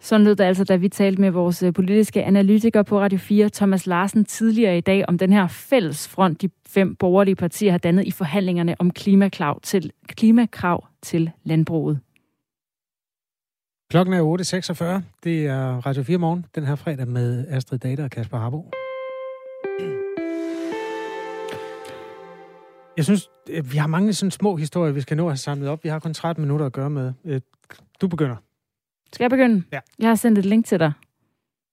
[0.00, 3.48] Sådan lød det altså, da vi talte med vores øh, politiske analytiker på Radio 4,
[3.48, 7.78] Thomas Larsen, tidligere i dag, om den her fælles front, de fem borgerlige partier har
[7.78, 12.00] dannet i forhandlingerne om klimakrav til, klimakrav til landbruget.
[13.90, 15.02] Klokken er 8.46.
[15.24, 18.70] Det er Radio 4 morgen, den her fredag med Astrid Data og Kasper Harbo.
[22.96, 25.68] Jeg synes, øh, vi har mange sådan små historier, vi skal nå at have samlet
[25.68, 25.84] op.
[25.84, 27.12] Vi har kun 13 minutter at gøre med.
[27.24, 27.40] Øh,
[28.00, 28.36] du begynder.
[29.16, 29.62] Skal jeg begynde?
[29.72, 29.80] Ja.
[29.98, 30.92] Jeg har sendt et link til dig.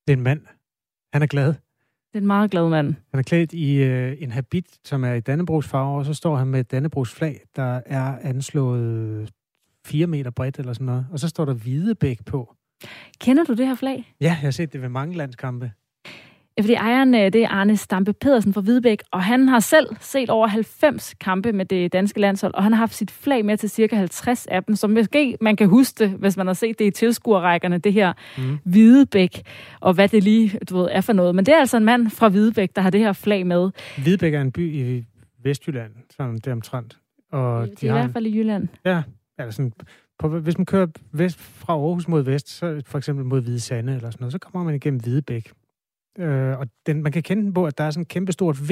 [0.08, 0.42] Det er en mand.
[1.14, 1.48] Han er glad.
[1.48, 2.96] Det er en meget glad mand.
[3.12, 6.36] Han er klædt i øh, en habit, som er i Dannebrogs farve, og så står
[6.36, 9.32] han med et Dannebrogs flag, der er anslået
[9.86, 11.08] 4 meter bredt eller sådan noget.
[11.12, 12.56] Og så står der Hvidebæk på.
[13.20, 14.14] Kender du det her flag?
[14.22, 15.72] Ja, jeg har set det ved mange landskampe.
[16.62, 20.30] Fordi ejeren, øh, det er Arne Stampe Pedersen fra Hvidebæk, og han har selv set
[20.30, 23.70] over 90 kampe med det danske landshold, og han har haft sit flag med til
[23.70, 26.86] cirka 50 af dem, så måske man kan huske det, hvis man har set det
[26.86, 28.60] i tilskuerrækkerne, det her mm.
[28.64, 29.42] Hvidebæk,
[29.80, 31.36] og hvad det lige du ved, er for noget.
[31.36, 33.72] Men det er altså en mand fra Hvidebæk, der har det her flag med.
[33.98, 35.06] Hvidebæk er en by i
[35.44, 36.98] Vestjylland, sådan der omtrent.
[37.32, 38.68] Og det er de i hvert fald i Jylland.
[38.86, 39.04] Ja,
[39.38, 39.74] altså sådan,
[40.20, 43.96] på, hvis man kører vest fra Aarhus mod vest, så for eksempel mod Hvide Sande
[43.96, 45.52] eller sådan noget, så kommer man igennem Hvidebæk.
[46.18, 48.70] Øh, og den, man kan kende den på, at der er sådan en kæmpe stort
[48.70, 48.72] V,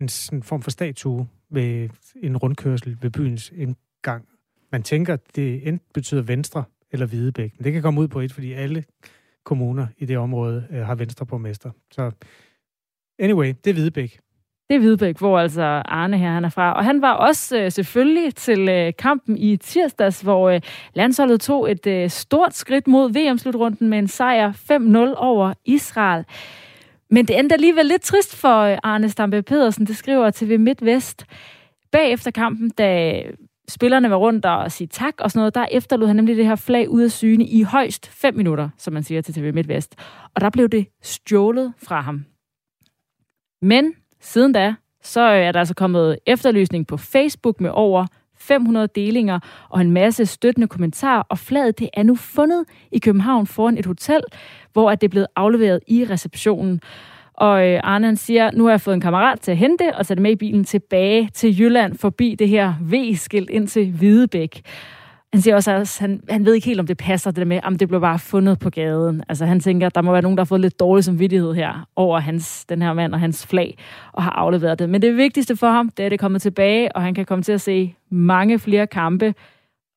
[0.00, 4.28] en sådan form for statue ved en rundkørsel ved byens indgang.
[4.72, 7.54] Man tænker, at det enten betyder venstre eller Hvidebæk.
[7.56, 8.84] Men det kan komme ud på et, fordi alle
[9.44, 11.44] kommuner i det område øh, har venstre på.
[11.90, 12.10] Så
[13.18, 14.20] anyway, det er Hvidebæk.
[14.68, 16.72] Det er Hvidbæk, hvor altså Arne her han er fra.
[16.72, 20.60] Og han var også øh, selvfølgelig til øh, kampen i tirsdags, hvor øh,
[20.94, 26.24] landsholdet tog et øh, stort skridt mod VM-slutrunden med en sejr 5-0 over Israel.
[27.10, 31.24] Men det endte alligevel lidt trist for øh, Arne Stampe Pedersen, det skriver TV MidtVest.
[31.92, 33.32] Bagefter kampen, da øh,
[33.68, 36.56] spillerne var rundt og sige tak og sådan noget, der efterlod han nemlig det her
[36.56, 39.94] flag ud af syne i højst 5 minutter, som man siger til TV MidtVest.
[40.34, 42.24] Og der blev det stjålet fra ham.
[43.62, 48.06] Men Siden da, så øh, er der altså kommet efterlysning på Facebook med over
[48.38, 49.38] 500 delinger
[49.68, 53.86] og en masse støttende kommentarer, og flaget det er nu fundet i København foran et
[53.86, 54.20] hotel,
[54.72, 56.80] hvor det er blevet afleveret i receptionen.
[57.34, 60.06] Og øh, Arne han siger, nu har jeg fået en kammerat til at hente og
[60.06, 64.62] sætte med i bilen tilbage til Jylland forbi det her V-skilt ind til Hvidebæk.
[65.32, 67.60] Han siger også, at han, han ved ikke helt, om det passer, det der med,
[67.62, 69.22] om det blev bare fundet på gaden.
[69.28, 71.88] Altså han tænker, at der må være nogen, der har fået lidt dårlig samvittighed her
[71.96, 73.78] over hans, den her mand og hans flag,
[74.12, 74.88] og har afleveret det.
[74.88, 77.42] Men det vigtigste for ham, det er, at det kommer tilbage, og han kan komme
[77.42, 79.34] til at se mange flere kampe.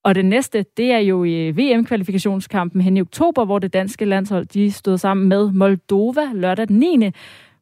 [0.03, 4.45] Og det næste, det er jo i VM-kvalifikationskampen hen i oktober, hvor det danske landshold,
[4.45, 7.11] de stod sammen med Moldova lørdag den 9.,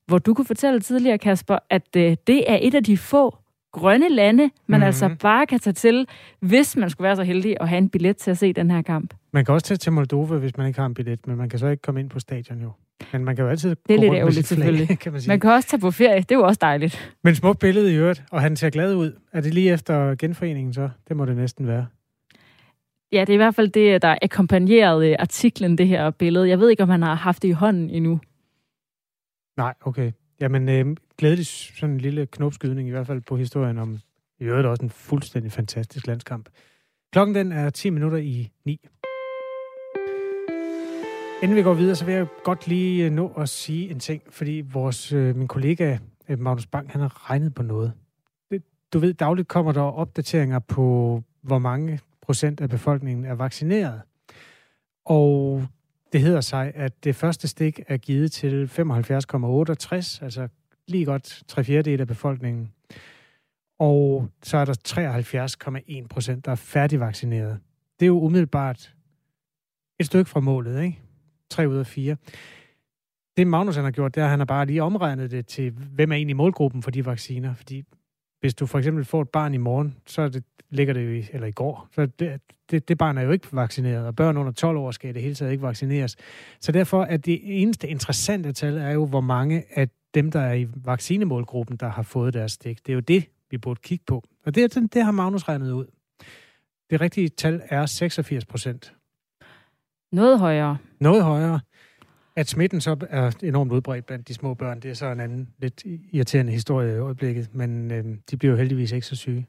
[0.08, 3.38] hvor du kunne fortælle tidligere, Kasper, at øh, det er et af de få
[3.72, 4.84] grønne lande, man mm-hmm.
[4.84, 6.08] altså bare kan tage til,
[6.40, 8.82] hvis man skulle være så heldig at have en billet til at se den her
[8.82, 9.14] kamp.
[9.32, 11.60] Man kan også tage til Moldova, hvis man ikke har en billet, men man kan
[11.60, 12.72] så ikke komme ind på stadion jo.
[13.14, 14.88] Men man kan jo altid Det er lidt ærgerligt, selvfølgelig.
[15.00, 15.30] Kan man, sige.
[15.30, 17.16] man kan også tage på ferie, det er jo også dejligt.
[17.24, 19.12] Men smukt billede i øvrigt, og han ser glad ud.
[19.34, 20.90] Er det lige efter genforeningen så?
[21.08, 21.88] Det må det næsten være.
[23.12, 26.50] Ja, det er i hvert fald det, der akkompagnerede artiklen, det her billede.
[26.50, 28.20] Jeg ved ikke, om han har haft det i hånden endnu.
[29.58, 30.12] Nej, okay.
[30.42, 34.00] Jamen, øh, glædelig sådan en lille knopskydning i hvert fald på historien om
[34.40, 36.50] i øvrigt også en fuldstændig fantastisk landskamp.
[37.12, 38.80] Klokken den er 10 minutter i 9.
[41.44, 44.22] Inden vi går videre, så vil jeg godt lige øh, nå at sige en ting,
[44.30, 45.98] fordi vores, øh, min kollega
[46.30, 47.94] øh, Magnus Bang, han har regnet på noget.
[48.52, 48.64] Det,
[48.94, 54.02] Du ved, dagligt kommer der opdateringer på, hvor mange procent af befolkningen er vaccineret.
[55.06, 55.64] Og
[56.14, 60.48] det hedder sig, at det første stik er givet til 75,68, altså
[60.88, 62.72] lige godt tre fjerdedel af befolkningen.
[63.80, 64.74] Og så er der
[66.04, 67.60] 73,1 procent, der er færdigvaccineret.
[68.00, 68.96] Det er jo umiddelbart
[70.00, 71.00] et stykke fra målet, ikke?
[71.50, 72.16] 3 ud af 4.
[73.38, 75.72] Det Magnus han har gjort, det er, at han har bare lige omregnet det til,
[75.72, 77.54] hvem er egentlig målgruppen for de vacciner.
[77.54, 77.84] Fordi
[78.40, 81.26] hvis du for eksempel får et barn i morgen, så det, ligger det jo i,
[81.34, 84.52] eller i går, så det, det, det barn er jo ikke vaccineret, og børn under
[84.52, 86.16] 12 år skal det hele taget ikke vaccineres.
[86.60, 90.54] Så derfor er det eneste interessante tal er jo, hvor mange af dem, der er
[90.54, 92.86] i vaccinemålgruppen, der har fået deres stik.
[92.86, 94.24] Det er jo det, vi burde kigge på.
[94.46, 95.86] Og det, det har Magnus regnet ud.
[96.90, 98.94] Det rigtige tal er 86 procent.
[100.12, 100.78] Noget højere.
[101.00, 101.60] Noget højere.
[102.40, 105.50] At smitten så er enormt udbredt blandt de små børn, det er så en anden
[105.58, 109.48] lidt irriterende historie i øjeblikket, men øh, de bliver jo heldigvis ikke så syge.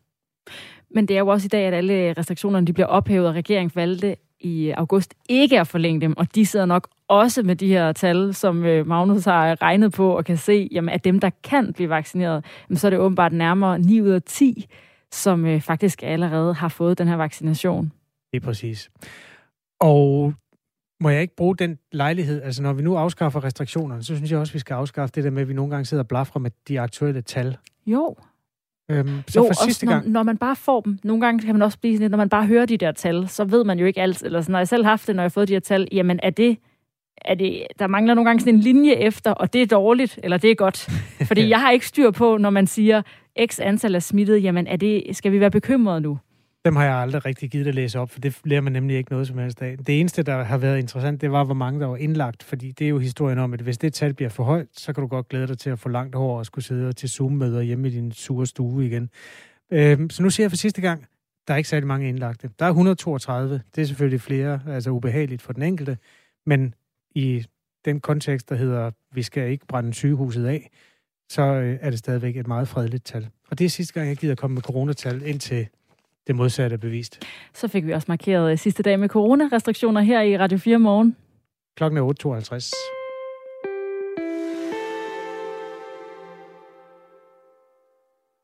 [0.90, 3.70] Men det er jo også i dag, at alle restriktionerne de bliver ophævet, og regeringen
[3.74, 7.92] valgte i august ikke at forlænge dem, og de sidder nok også med de her
[7.92, 11.72] tal, som øh, Magnus har regnet på og kan se, jamen, at dem, der kan
[11.72, 14.66] blive vaccineret, så er det åbenbart nærmere 9 ud af 10,
[15.12, 17.92] som øh, faktisk allerede har fået den her vaccination.
[18.32, 18.90] Det er præcis.
[19.80, 20.34] Og
[21.00, 22.42] må jeg ikke bruge den lejlighed?
[22.42, 25.30] Altså, når vi nu afskaffer restriktionerne, så synes jeg også, vi skal afskaffe det der
[25.30, 27.56] med, at vi nogle gange sidder og blafrer med de aktuelle tal.
[27.86, 28.16] Jo.
[28.90, 30.08] Øhm, så jo, for sidste når, gang...
[30.08, 32.28] når man bare får dem, nogle gange kan man også blive sådan lidt, når man
[32.28, 34.68] bare hører de der tal, så ved man jo ikke alt, eller sådan, når jeg
[34.68, 36.58] selv har haft det, når jeg har fået de her tal, jamen er det,
[37.24, 40.36] er det, der mangler nogle gange sådan en linje efter, og det er dårligt, eller
[40.36, 40.88] det er godt.
[41.28, 43.02] Fordi jeg har ikke styr på, når man siger,
[43.46, 46.18] x antal er smittet, jamen er det, skal vi være bekymrede nu?
[46.64, 49.10] Dem har jeg aldrig rigtig givet at læse op, for det lærer man nemlig ikke
[49.10, 49.78] noget som helst af.
[49.78, 52.84] Det eneste, der har været interessant, det var, hvor mange der var indlagt, fordi det
[52.84, 55.28] er jo historien om, at hvis det tal bliver for højt, så kan du godt
[55.28, 58.12] glæde dig til at få langt hår og skulle sidde til Zoom-møder hjemme i din
[58.12, 59.10] sure stue igen.
[59.70, 61.06] Øhm, så nu siger jeg for sidste gang,
[61.48, 62.50] der er ikke særlig mange indlagte.
[62.58, 63.62] Der er 132.
[63.74, 65.98] Det er selvfølgelig flere, altså ubehageligt for den enkelte,
[66.46, 66.74] men
[67.14, 67.44] i
[67.84, 70.70] den kontekst, der hedder, vi skal ikke brænde sygehuset af,
[71.28, 73.28] så øh, er det stadigvæk et meget fredeligt tal.
[73.50, 75.68] Og det er sidste gang, jeg gider komme med coronatal ind til
[76.30, 77.22] det modsatte er bevist.
[77.54, 81.16] Så fik vi også markeret sidste dag med coronarestriktioner her i Radio 4 morgen.
[81.76, 83.00] Klokken er 8.52.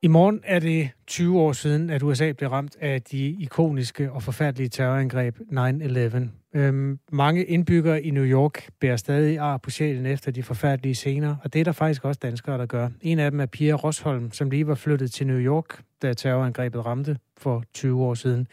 [0.03, 4.23] I morgen er det 20 år siden, at USA blev ramt af de ikoniske og
[4.23, 6.59] forfærdelige terrorangreb 9-11.
[6.59, 11.37] Øhm, mange indbyggere i New York bærer stadig ar på sjælen efter de forfærdelige scener,
[11.45, 12.89] og det er der faktisk også danskere, der gør.
[13.01, 16.87] En af dem er Pia Rosholm, som lige var flyttet til New York, da terrorangrebet
[16.87, 18.49] ramte for 20 år siden.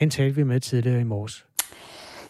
[0.00, 1.46] Hende talte vi med tidligere i morges.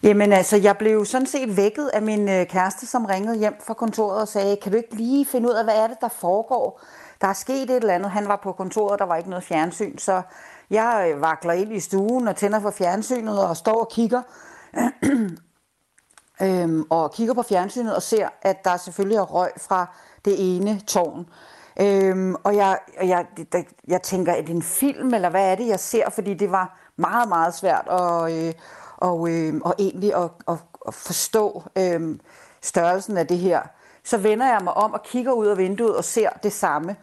[0.02, 3.74] Jamen altså, jeg blev sådan set vækket af min øh, kæreste, som ringede hjem fra
[3.74, 6.80] kontoret og sagde, kan du ikke lige finde ud af, hvad er det, der foregår?
[7.20, 8.10] Der er sket et eller andet.
[8.10, 10.22] Han var på kontoret, der var ikke noget fjernsyn, så
[10.70, 14.22] jeg øh, vakler ind i stuen og tænder for fjernsynet og står og kigger.
[16.42, 19.86] øhm, og kigger på fjernsynet og ser, at der selvfølgelig er røg fra
[20.24, 21.26] det ene tårn.
[21.80, 25.66] Øhm, og jeg, jeg, jeg, jeg tænker, er det en film, eller hvad er det,
[25.66, 26.10] jeg ser?
[26.10, 28.54] Fordi det var meget, meget svært at, øh,
[28.96, 30.56] og, øh, og egentlig at, at,
[30.86, 32.18] at forstå øh,
[32.60, 33.60] størrelsen af det her.
[34.04, 36.96] Så vender jeg mig om og kigger ud af vinduet og ser det samme.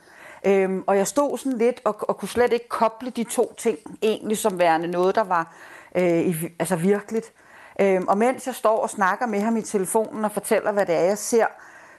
[0.45, 3.77] Øhm, og jeg stod sådan lidt og, og kunne slet ikke koble de to ting
[4.01, 5.55] egentlig som værende noget, der var
[5.95, 7.33] øh, i, altså virkeligt.
[7.81, 10.95] Øhm, og mens jeg står og snakker med ham i telefonen og fortæller, hvad det
[10.95, 11.45] er, jeg ser,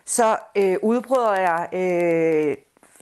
[0.05, 1.68] så øh, udbryder jeg...
[1.72, 2.57] Øh,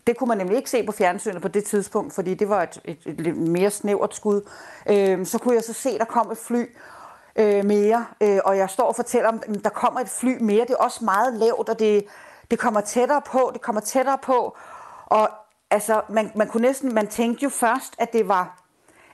[0.07, 2.80] det kunne man nemlig ikke se på fjernsynet på det tidspunkt, fordi det var et,
[2.84, 4.48] et, et lidt mere snævert skud.
[4.90, 6.66] Øh, så kunne jeg så se, at der kom et fly
[7.36, 10.61] øh, mere, øh, og jeg står og fortæller om, at der kommer et fly mere.
[10.61, 12.05] Det er også meget lavt, og det,
[12.50, 14.57] det kommer tættere på, det kommer tættere på.
[15.07, 15.28] Og
[15.70, 18.61] altså, man, man kunne næsten, man tænkte jo først, at det var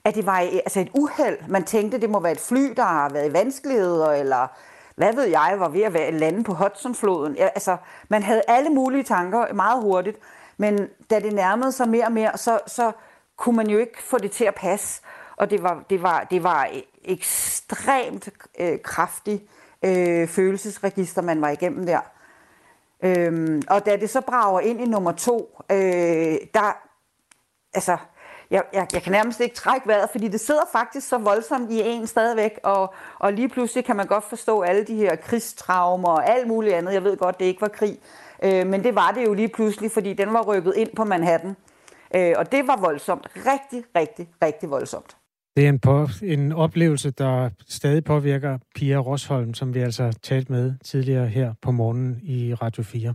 [0.04, 1.38] at det var altså et uheld.
[1.48, 4.46] Man tænkte, det må være et fly, der har været i vanskeligheder, eller
[4.96, 7.36] hvad ved jeg, var ved at være lande på Hudsonfloden.
[7.36, 7.76] Ja, altså,
[8.08, 10.18] man havde alle mulige tanker meget hurtigt,
[10.60, 12.92] men da det nærmede sig mere og mere, så, så
[13.36, 15.02] kunne man jo ikke få det til at passe.
[15.36, 19.42] Og det var, det var, det var e- ekstremt øh, kraftig
[19.84, 22.00] øh, følelsesregister, man var igennem der.
[23.02, 26.76] Øhm, og da det så brager ind i nummer to, øh, der,
[27.74, 27.96] altså,
[28.50, 31.80] jeg, jeg, jeg kan nærmest ikke trække vejret, fordi det sidder faktisk så voldsomt i
[31.80, 36.30] en stadigvæk, og, og lige pludselig kan man godt forstå alle de her krigstraumer og
[36.30, 36.92] alt muligt andet.
[36.92, 37.98] Jeg ved godt, det ikke var krig,
[38.44, 41.56] øh, men det var det jo lige pludselig, fordi den var rykket ind på Manhattan.
[42.16, 43.26] Øh, og det var voldsomt.
[43.36, 45.16] Rigtig, rigtig, rigtig voldsomt.
[45.56, 50.50] Det er en, på, en oplevelse, der stadig påvirker Pia Rosholm, som vi altså talt
[50.50, 53.14] med tidligere her på morgenen i Radio 4.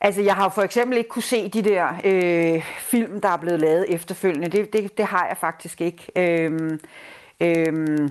[0.00, 3.60] Altså, jeg har for eksempel ikke kunne se de der øh, film, der er blevet
[3.60, 4.48] lavet efterfølgende.
[4.48, 6.12] Det, det, det har jeg faktisk ikke.
[6.16, 6.80] Øhm,
[7.40, 8.10] øhm,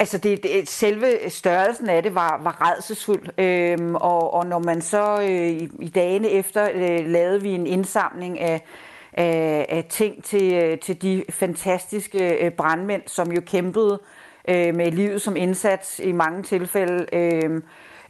[0.00, 3.38] altså, det, det, selve størrelsen af det var, var redselsfuld.
[3.38, 7.66] Øhm, og, og når man så øh, i, i dagene efter øh, lavede vi en
[7.66, 8.64] indsamling af,
[9.12, 14.00] af, af ting til, øh, til de fantastiske øh, brandmænd, som jo kæmpede
[14.48, 17.06] øh, med livet som indsats i mange tilfælde.
[17.12, 17.62] Øh,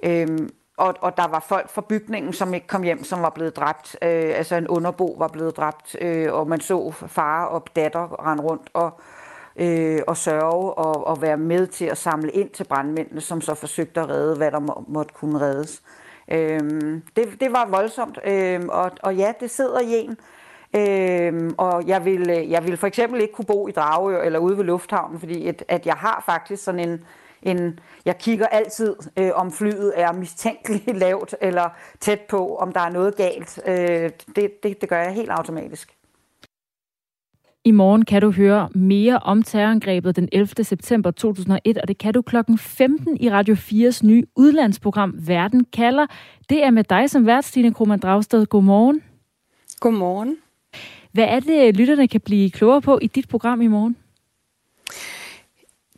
[0.03, 3.57] øh, og, og der var folk fra bygningen, som ikke kom hjem, som var blevet
[3.57, 3.97] dræbt.
[4.03, 8.43] Øh, altså en underbo var blevet dræbt, øh, og man så far og datter rende
[8.43, 9.01] rundt og,
[9.61, 13.55] øh, og sørge og, og være med til at samle ind til brandmændene, som så
[13.55, 15.83] forsøgte at redde, hvad der må, måtte kunne reddes.
[16.29, 16.61] Øh,
[17.17, 20.17] det, det var voldsomt, øh, og, og ja, det sidder i en.
[20.77, 24.57] Øhm, og jeg vil, jeg vil for eksempel ikke kunne bo i Dragør eller ude
[24.57, 27.05] ved Lufthavnen, fordi at, at jeg har faktisk sådan en,
[27.43, 31.69] en, jeg kigger altid, øh, om flyet er mistænkeligt lavt eller
[32.01, 33.61] tæt på, om der er noget galt.
[33.67, 36.00] Øh, det, det, det gør jeg helt automatisk.
[37.71, 40.65] I morgen kan du høre mere om terrorangrebet den 11.
[40.65, 46.07] september 2001, og det kan du klokken 15 i Radio 4's nye udlandsprogram Verden kalder.
[46.49, 48.47] Det er med dig som vært, Stine Krohmann Dragsted.
[48.47, 49.03] Godmorgen.
[49.81, 50.37] Godmorgen.
[51.13, 53.97] Hvad er det, lytterne kan blive klogere på i dit program i morgen?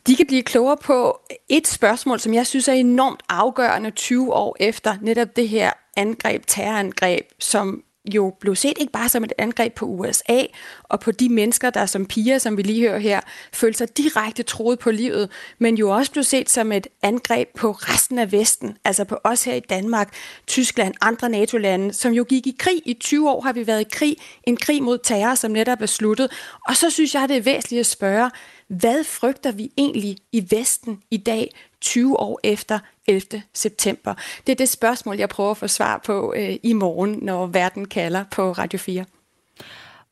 [0.06, 4.56] De kan blive klogere på et spørgsmål, som jeg synes er enormt afgørende 20 år
[4.60, 7.82] efter netop det her angreb, terrorangreb, som
[8.14, 10.42] jo blev set ikke bare som et angreb på USA
[10.82, 13.20] og på de mennesker, der som piger, som vi lige hører her,
[13.52, 17.70] følte sig direkte troet på livet, men jo også blev set som et angreb på
[17.70, 20.14] resten af Vesten, altså på os her i Danmark,
[20.46, 22.82] Tyskland, andre NATO-lande, som jo gik i krig.
[22.84, 25.86] I 20 år har vi været i krig, en krig mod terror, som netop er
[25.86, 26.32] sluttet.
[26.68, 28.30] Og så synes jeg, det er væsentligt at spørge,
[28.68, 32.78] hvad frygter vi egentlig i Vesten i dag, 20 år efter
[33.08, 33.42] 11.
[33.54, 34.14] september?
[34.46, 37.88] Det er det spørgsmål, jeg prøver at få svar på øh, i morgen, når verden
[37.88, 39.04] kalder på Radio 4.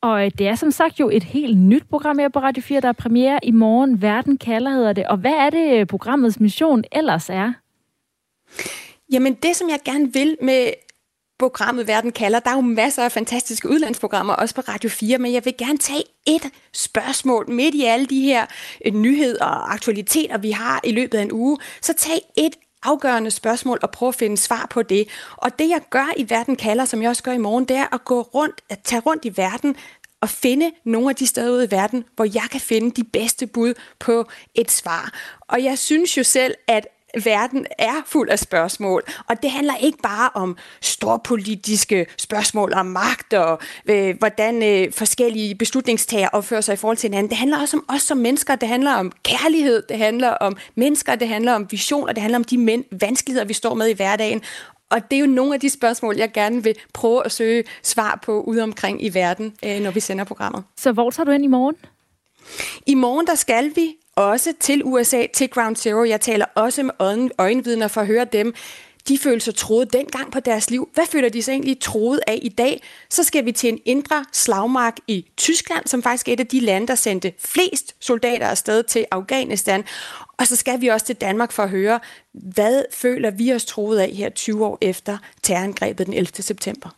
[0.03, 2.81] Og øh, det er som sagt jo et helt nyt program her på Radio 4,
[2.81, 4.03] der er premiere i morgen.
[4.03, 5.07] Verden kalder hedder det.
[5.07, 7.53] Og hvad er det, øh, programmets mission ellers er?
[9.13, 10.73] Jamen det, som jeg gerne vil med
[11.41, 12.41] programmet Verden kalder.
[12.41, 15.79] Der er jo masser af fantastiske udlandsprogrammer, også på Radio 4, men jeg vil gerne
[15.79, 18.47] tage et spørgsmål midt i alle de her
[18.87, 21.59] øh, nyheder og aktualiteter, vi har i løbet af en uge.
[21.81, 25.09] Så tag et afgørende spørgsmål og prøve at finde svar på det.
[25.37, 27.95] Og det jeg gør i Verden kalder, som jeg også gør i morgen, det er
[27.95, 29.77] at gå rundt, at tage rundt i verden
[30.21, 33.47] og finde nogle af de steder ude i verden, hvor jeg kan finde de bedste
[33.47, 35.13] bud på et svar.
[35.41, 36.87] Og jeg synes jo selv, at
[37.25, 43.35] verden er fuld af spørgsmål, og det handler ikke bare om storpolitiske spørgsmål om magt
[43.35, 47.31] og øh, hvordan øh, forskellige beslutningstager opfører sig i forhold til hinanden.
[47.31, 51.15] Det handler også om os som mennesker, det handler om kærlighed, det handler om mennesker,
[51.15, 54.43] det handler om visioner, det handler om de men- vanskeligheder, vi står med i hverdagen.
[54.91, 58.19] Og det er jo nogle af de spørgsmål, jeg gerne vil prøve at søge svar
[58.23, 60.65] på ude omkring i verden, øh, når vi sender programmet.
[60.77, 61.77] Så hvor tager du ind i morgen?
[62.87, 66.05] I morgen der skal vi også til USA, til Ground Zero.
[66.05, 68.55] Jeg taler også med øjenvidner for at høre dem.
[69.09, 70.89] De følte sig troet dengang på deres liv.
[70.95, 72.83] Hvad føler de sig egentlig troet af i dag?
[73.11, 76.61] Så skal vi til en indre slagmark i Tyskland, som faktisk er et af de
[76.61, 79.85] lande, der sendte flest soldater afsted til Afghanistan.
[80.39, 82.01] Og så skal vi også til Danmark for at høre,
[82.33, 86.43] hvad føler vi os troet af her 20 år efter terrorangrebet den 11.
[86.43, 86.91] september.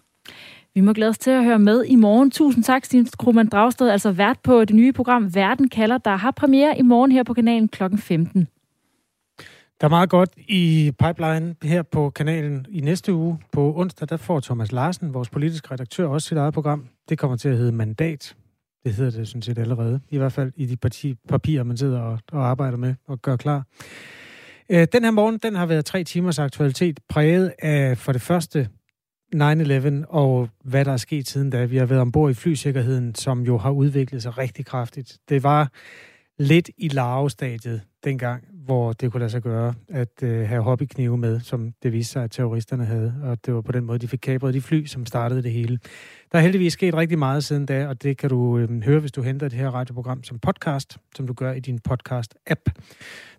[0.75, 2.31] Vi må glæde os til at høre med i morgen.
[2.31, 6.31] Tusind tak, Stine Krohmann Dragsted, altså vært på det nye program Verden kalder, der har
[6.31, 7.83] premiere i morgen her på kanalen kl.
[7.97, 8.49] 15.
[9.81, 13.39] Der er meget godt i pipeline her på kanalen i næste uge.
[13.53, 16.87] På onsdag, der får Thomas Larsen, vores politiske redaktør, også sit eget program.
[17.09, 18.37] Det kommer til at hedde Mandat.
[18.85, 20.01] Det hedder det sådan set allerede.
[20.11, 23.37] I hvert fald i de parti, papirer, man sidder og, og arbejder med og gør
[23.37, 23.67] klar.
[24.71, 28.69] Øh, den her morgen, den har været tre timers aktualitet, præget af for det første
[29.35, 31.65] 9-11 og hvad der er sket siden da.
[31.65, 35.19] Vi har været ombord i flysikkerheden, som jo har udviklet sig rigtig kraftigt.
[35.29, 35.71] Det var
[36.39, 41.41] lidt i larvestadiet, dengang, hvor det kunne lade sig gøre at øh, have hobbyknive med,
[41.41, 43.15] som det viste sig, at terroristerne havde.
[43.23, 45.79] Og det var på den måde, de fik kapret de fly, som startede det hele.
[46.33, 49.13] Der er heldigvis sket rigtig meget siden da, og det kan du øh, høre, hvis
[49.13, 52.65] du henter det her radioprogram som podcast, som du gør i din podcast-app.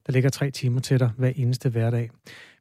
[0.08, 2.10] Der ligger tre timer til dig hver eneste hverdag.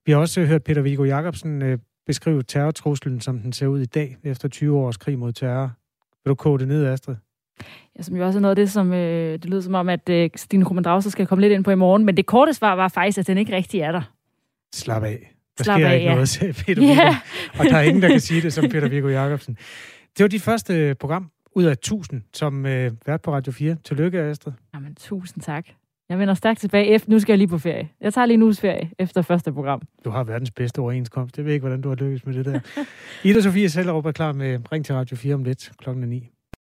[0.07, 3.87] Vi har også hørt Peter Viggo Jacobsen øh, beskrive terrortruslen, som den ser ud i
[3.87, 5.71] dag, efter 20 års krig mod terror.
[6.25, 7.17] Vil du kode det ned, Astrid?
[7.99, 10.09] Ja, som jo også er noget af det, som øh, det lyder som om, at
[10.09, 12.05] øh, Stine Krummendrag skal komme lidt ind på i morgen.
[12.05, 14.03] Men det korte svar var faktisk, at den ikke rigtig er der.
[14.75, 15.35] Slap af.
[15.59, 16.15] Der Slap sker af, ikke ja.
[16.15, 16.81] noget, sagde Peter.
[16.89, 17.03] Viggo.
[17.59, 19.57] Og der er ingen, der kan sige det som Peter Viggo Jacobsen.
[20.19, 23.77] Det var dit første program ud af 1000 som øh, vært på Radio 4.
[23.85, 24.53] Tillykke, Astrid.
[24.75, 25.67] Jamen, tusind tak.
[26.13, 26.87] Jeg vender stærkt tilbage.
[26.87, 27.89] Efter, nu skal jeg lige på ferie.
[28.01, 29.83] Jeg tager lige en uges ferie efter første program.
[30.05, 31.37] Du har verdens bedste overenskomst.
[31.37, 32.61] Jeg ved ikke, hvordan du har lykkes med det der.
[33.25, 36.32] Ida Sofie Sellerup er klar med Ring til Radio 4 om lidt klokken 9.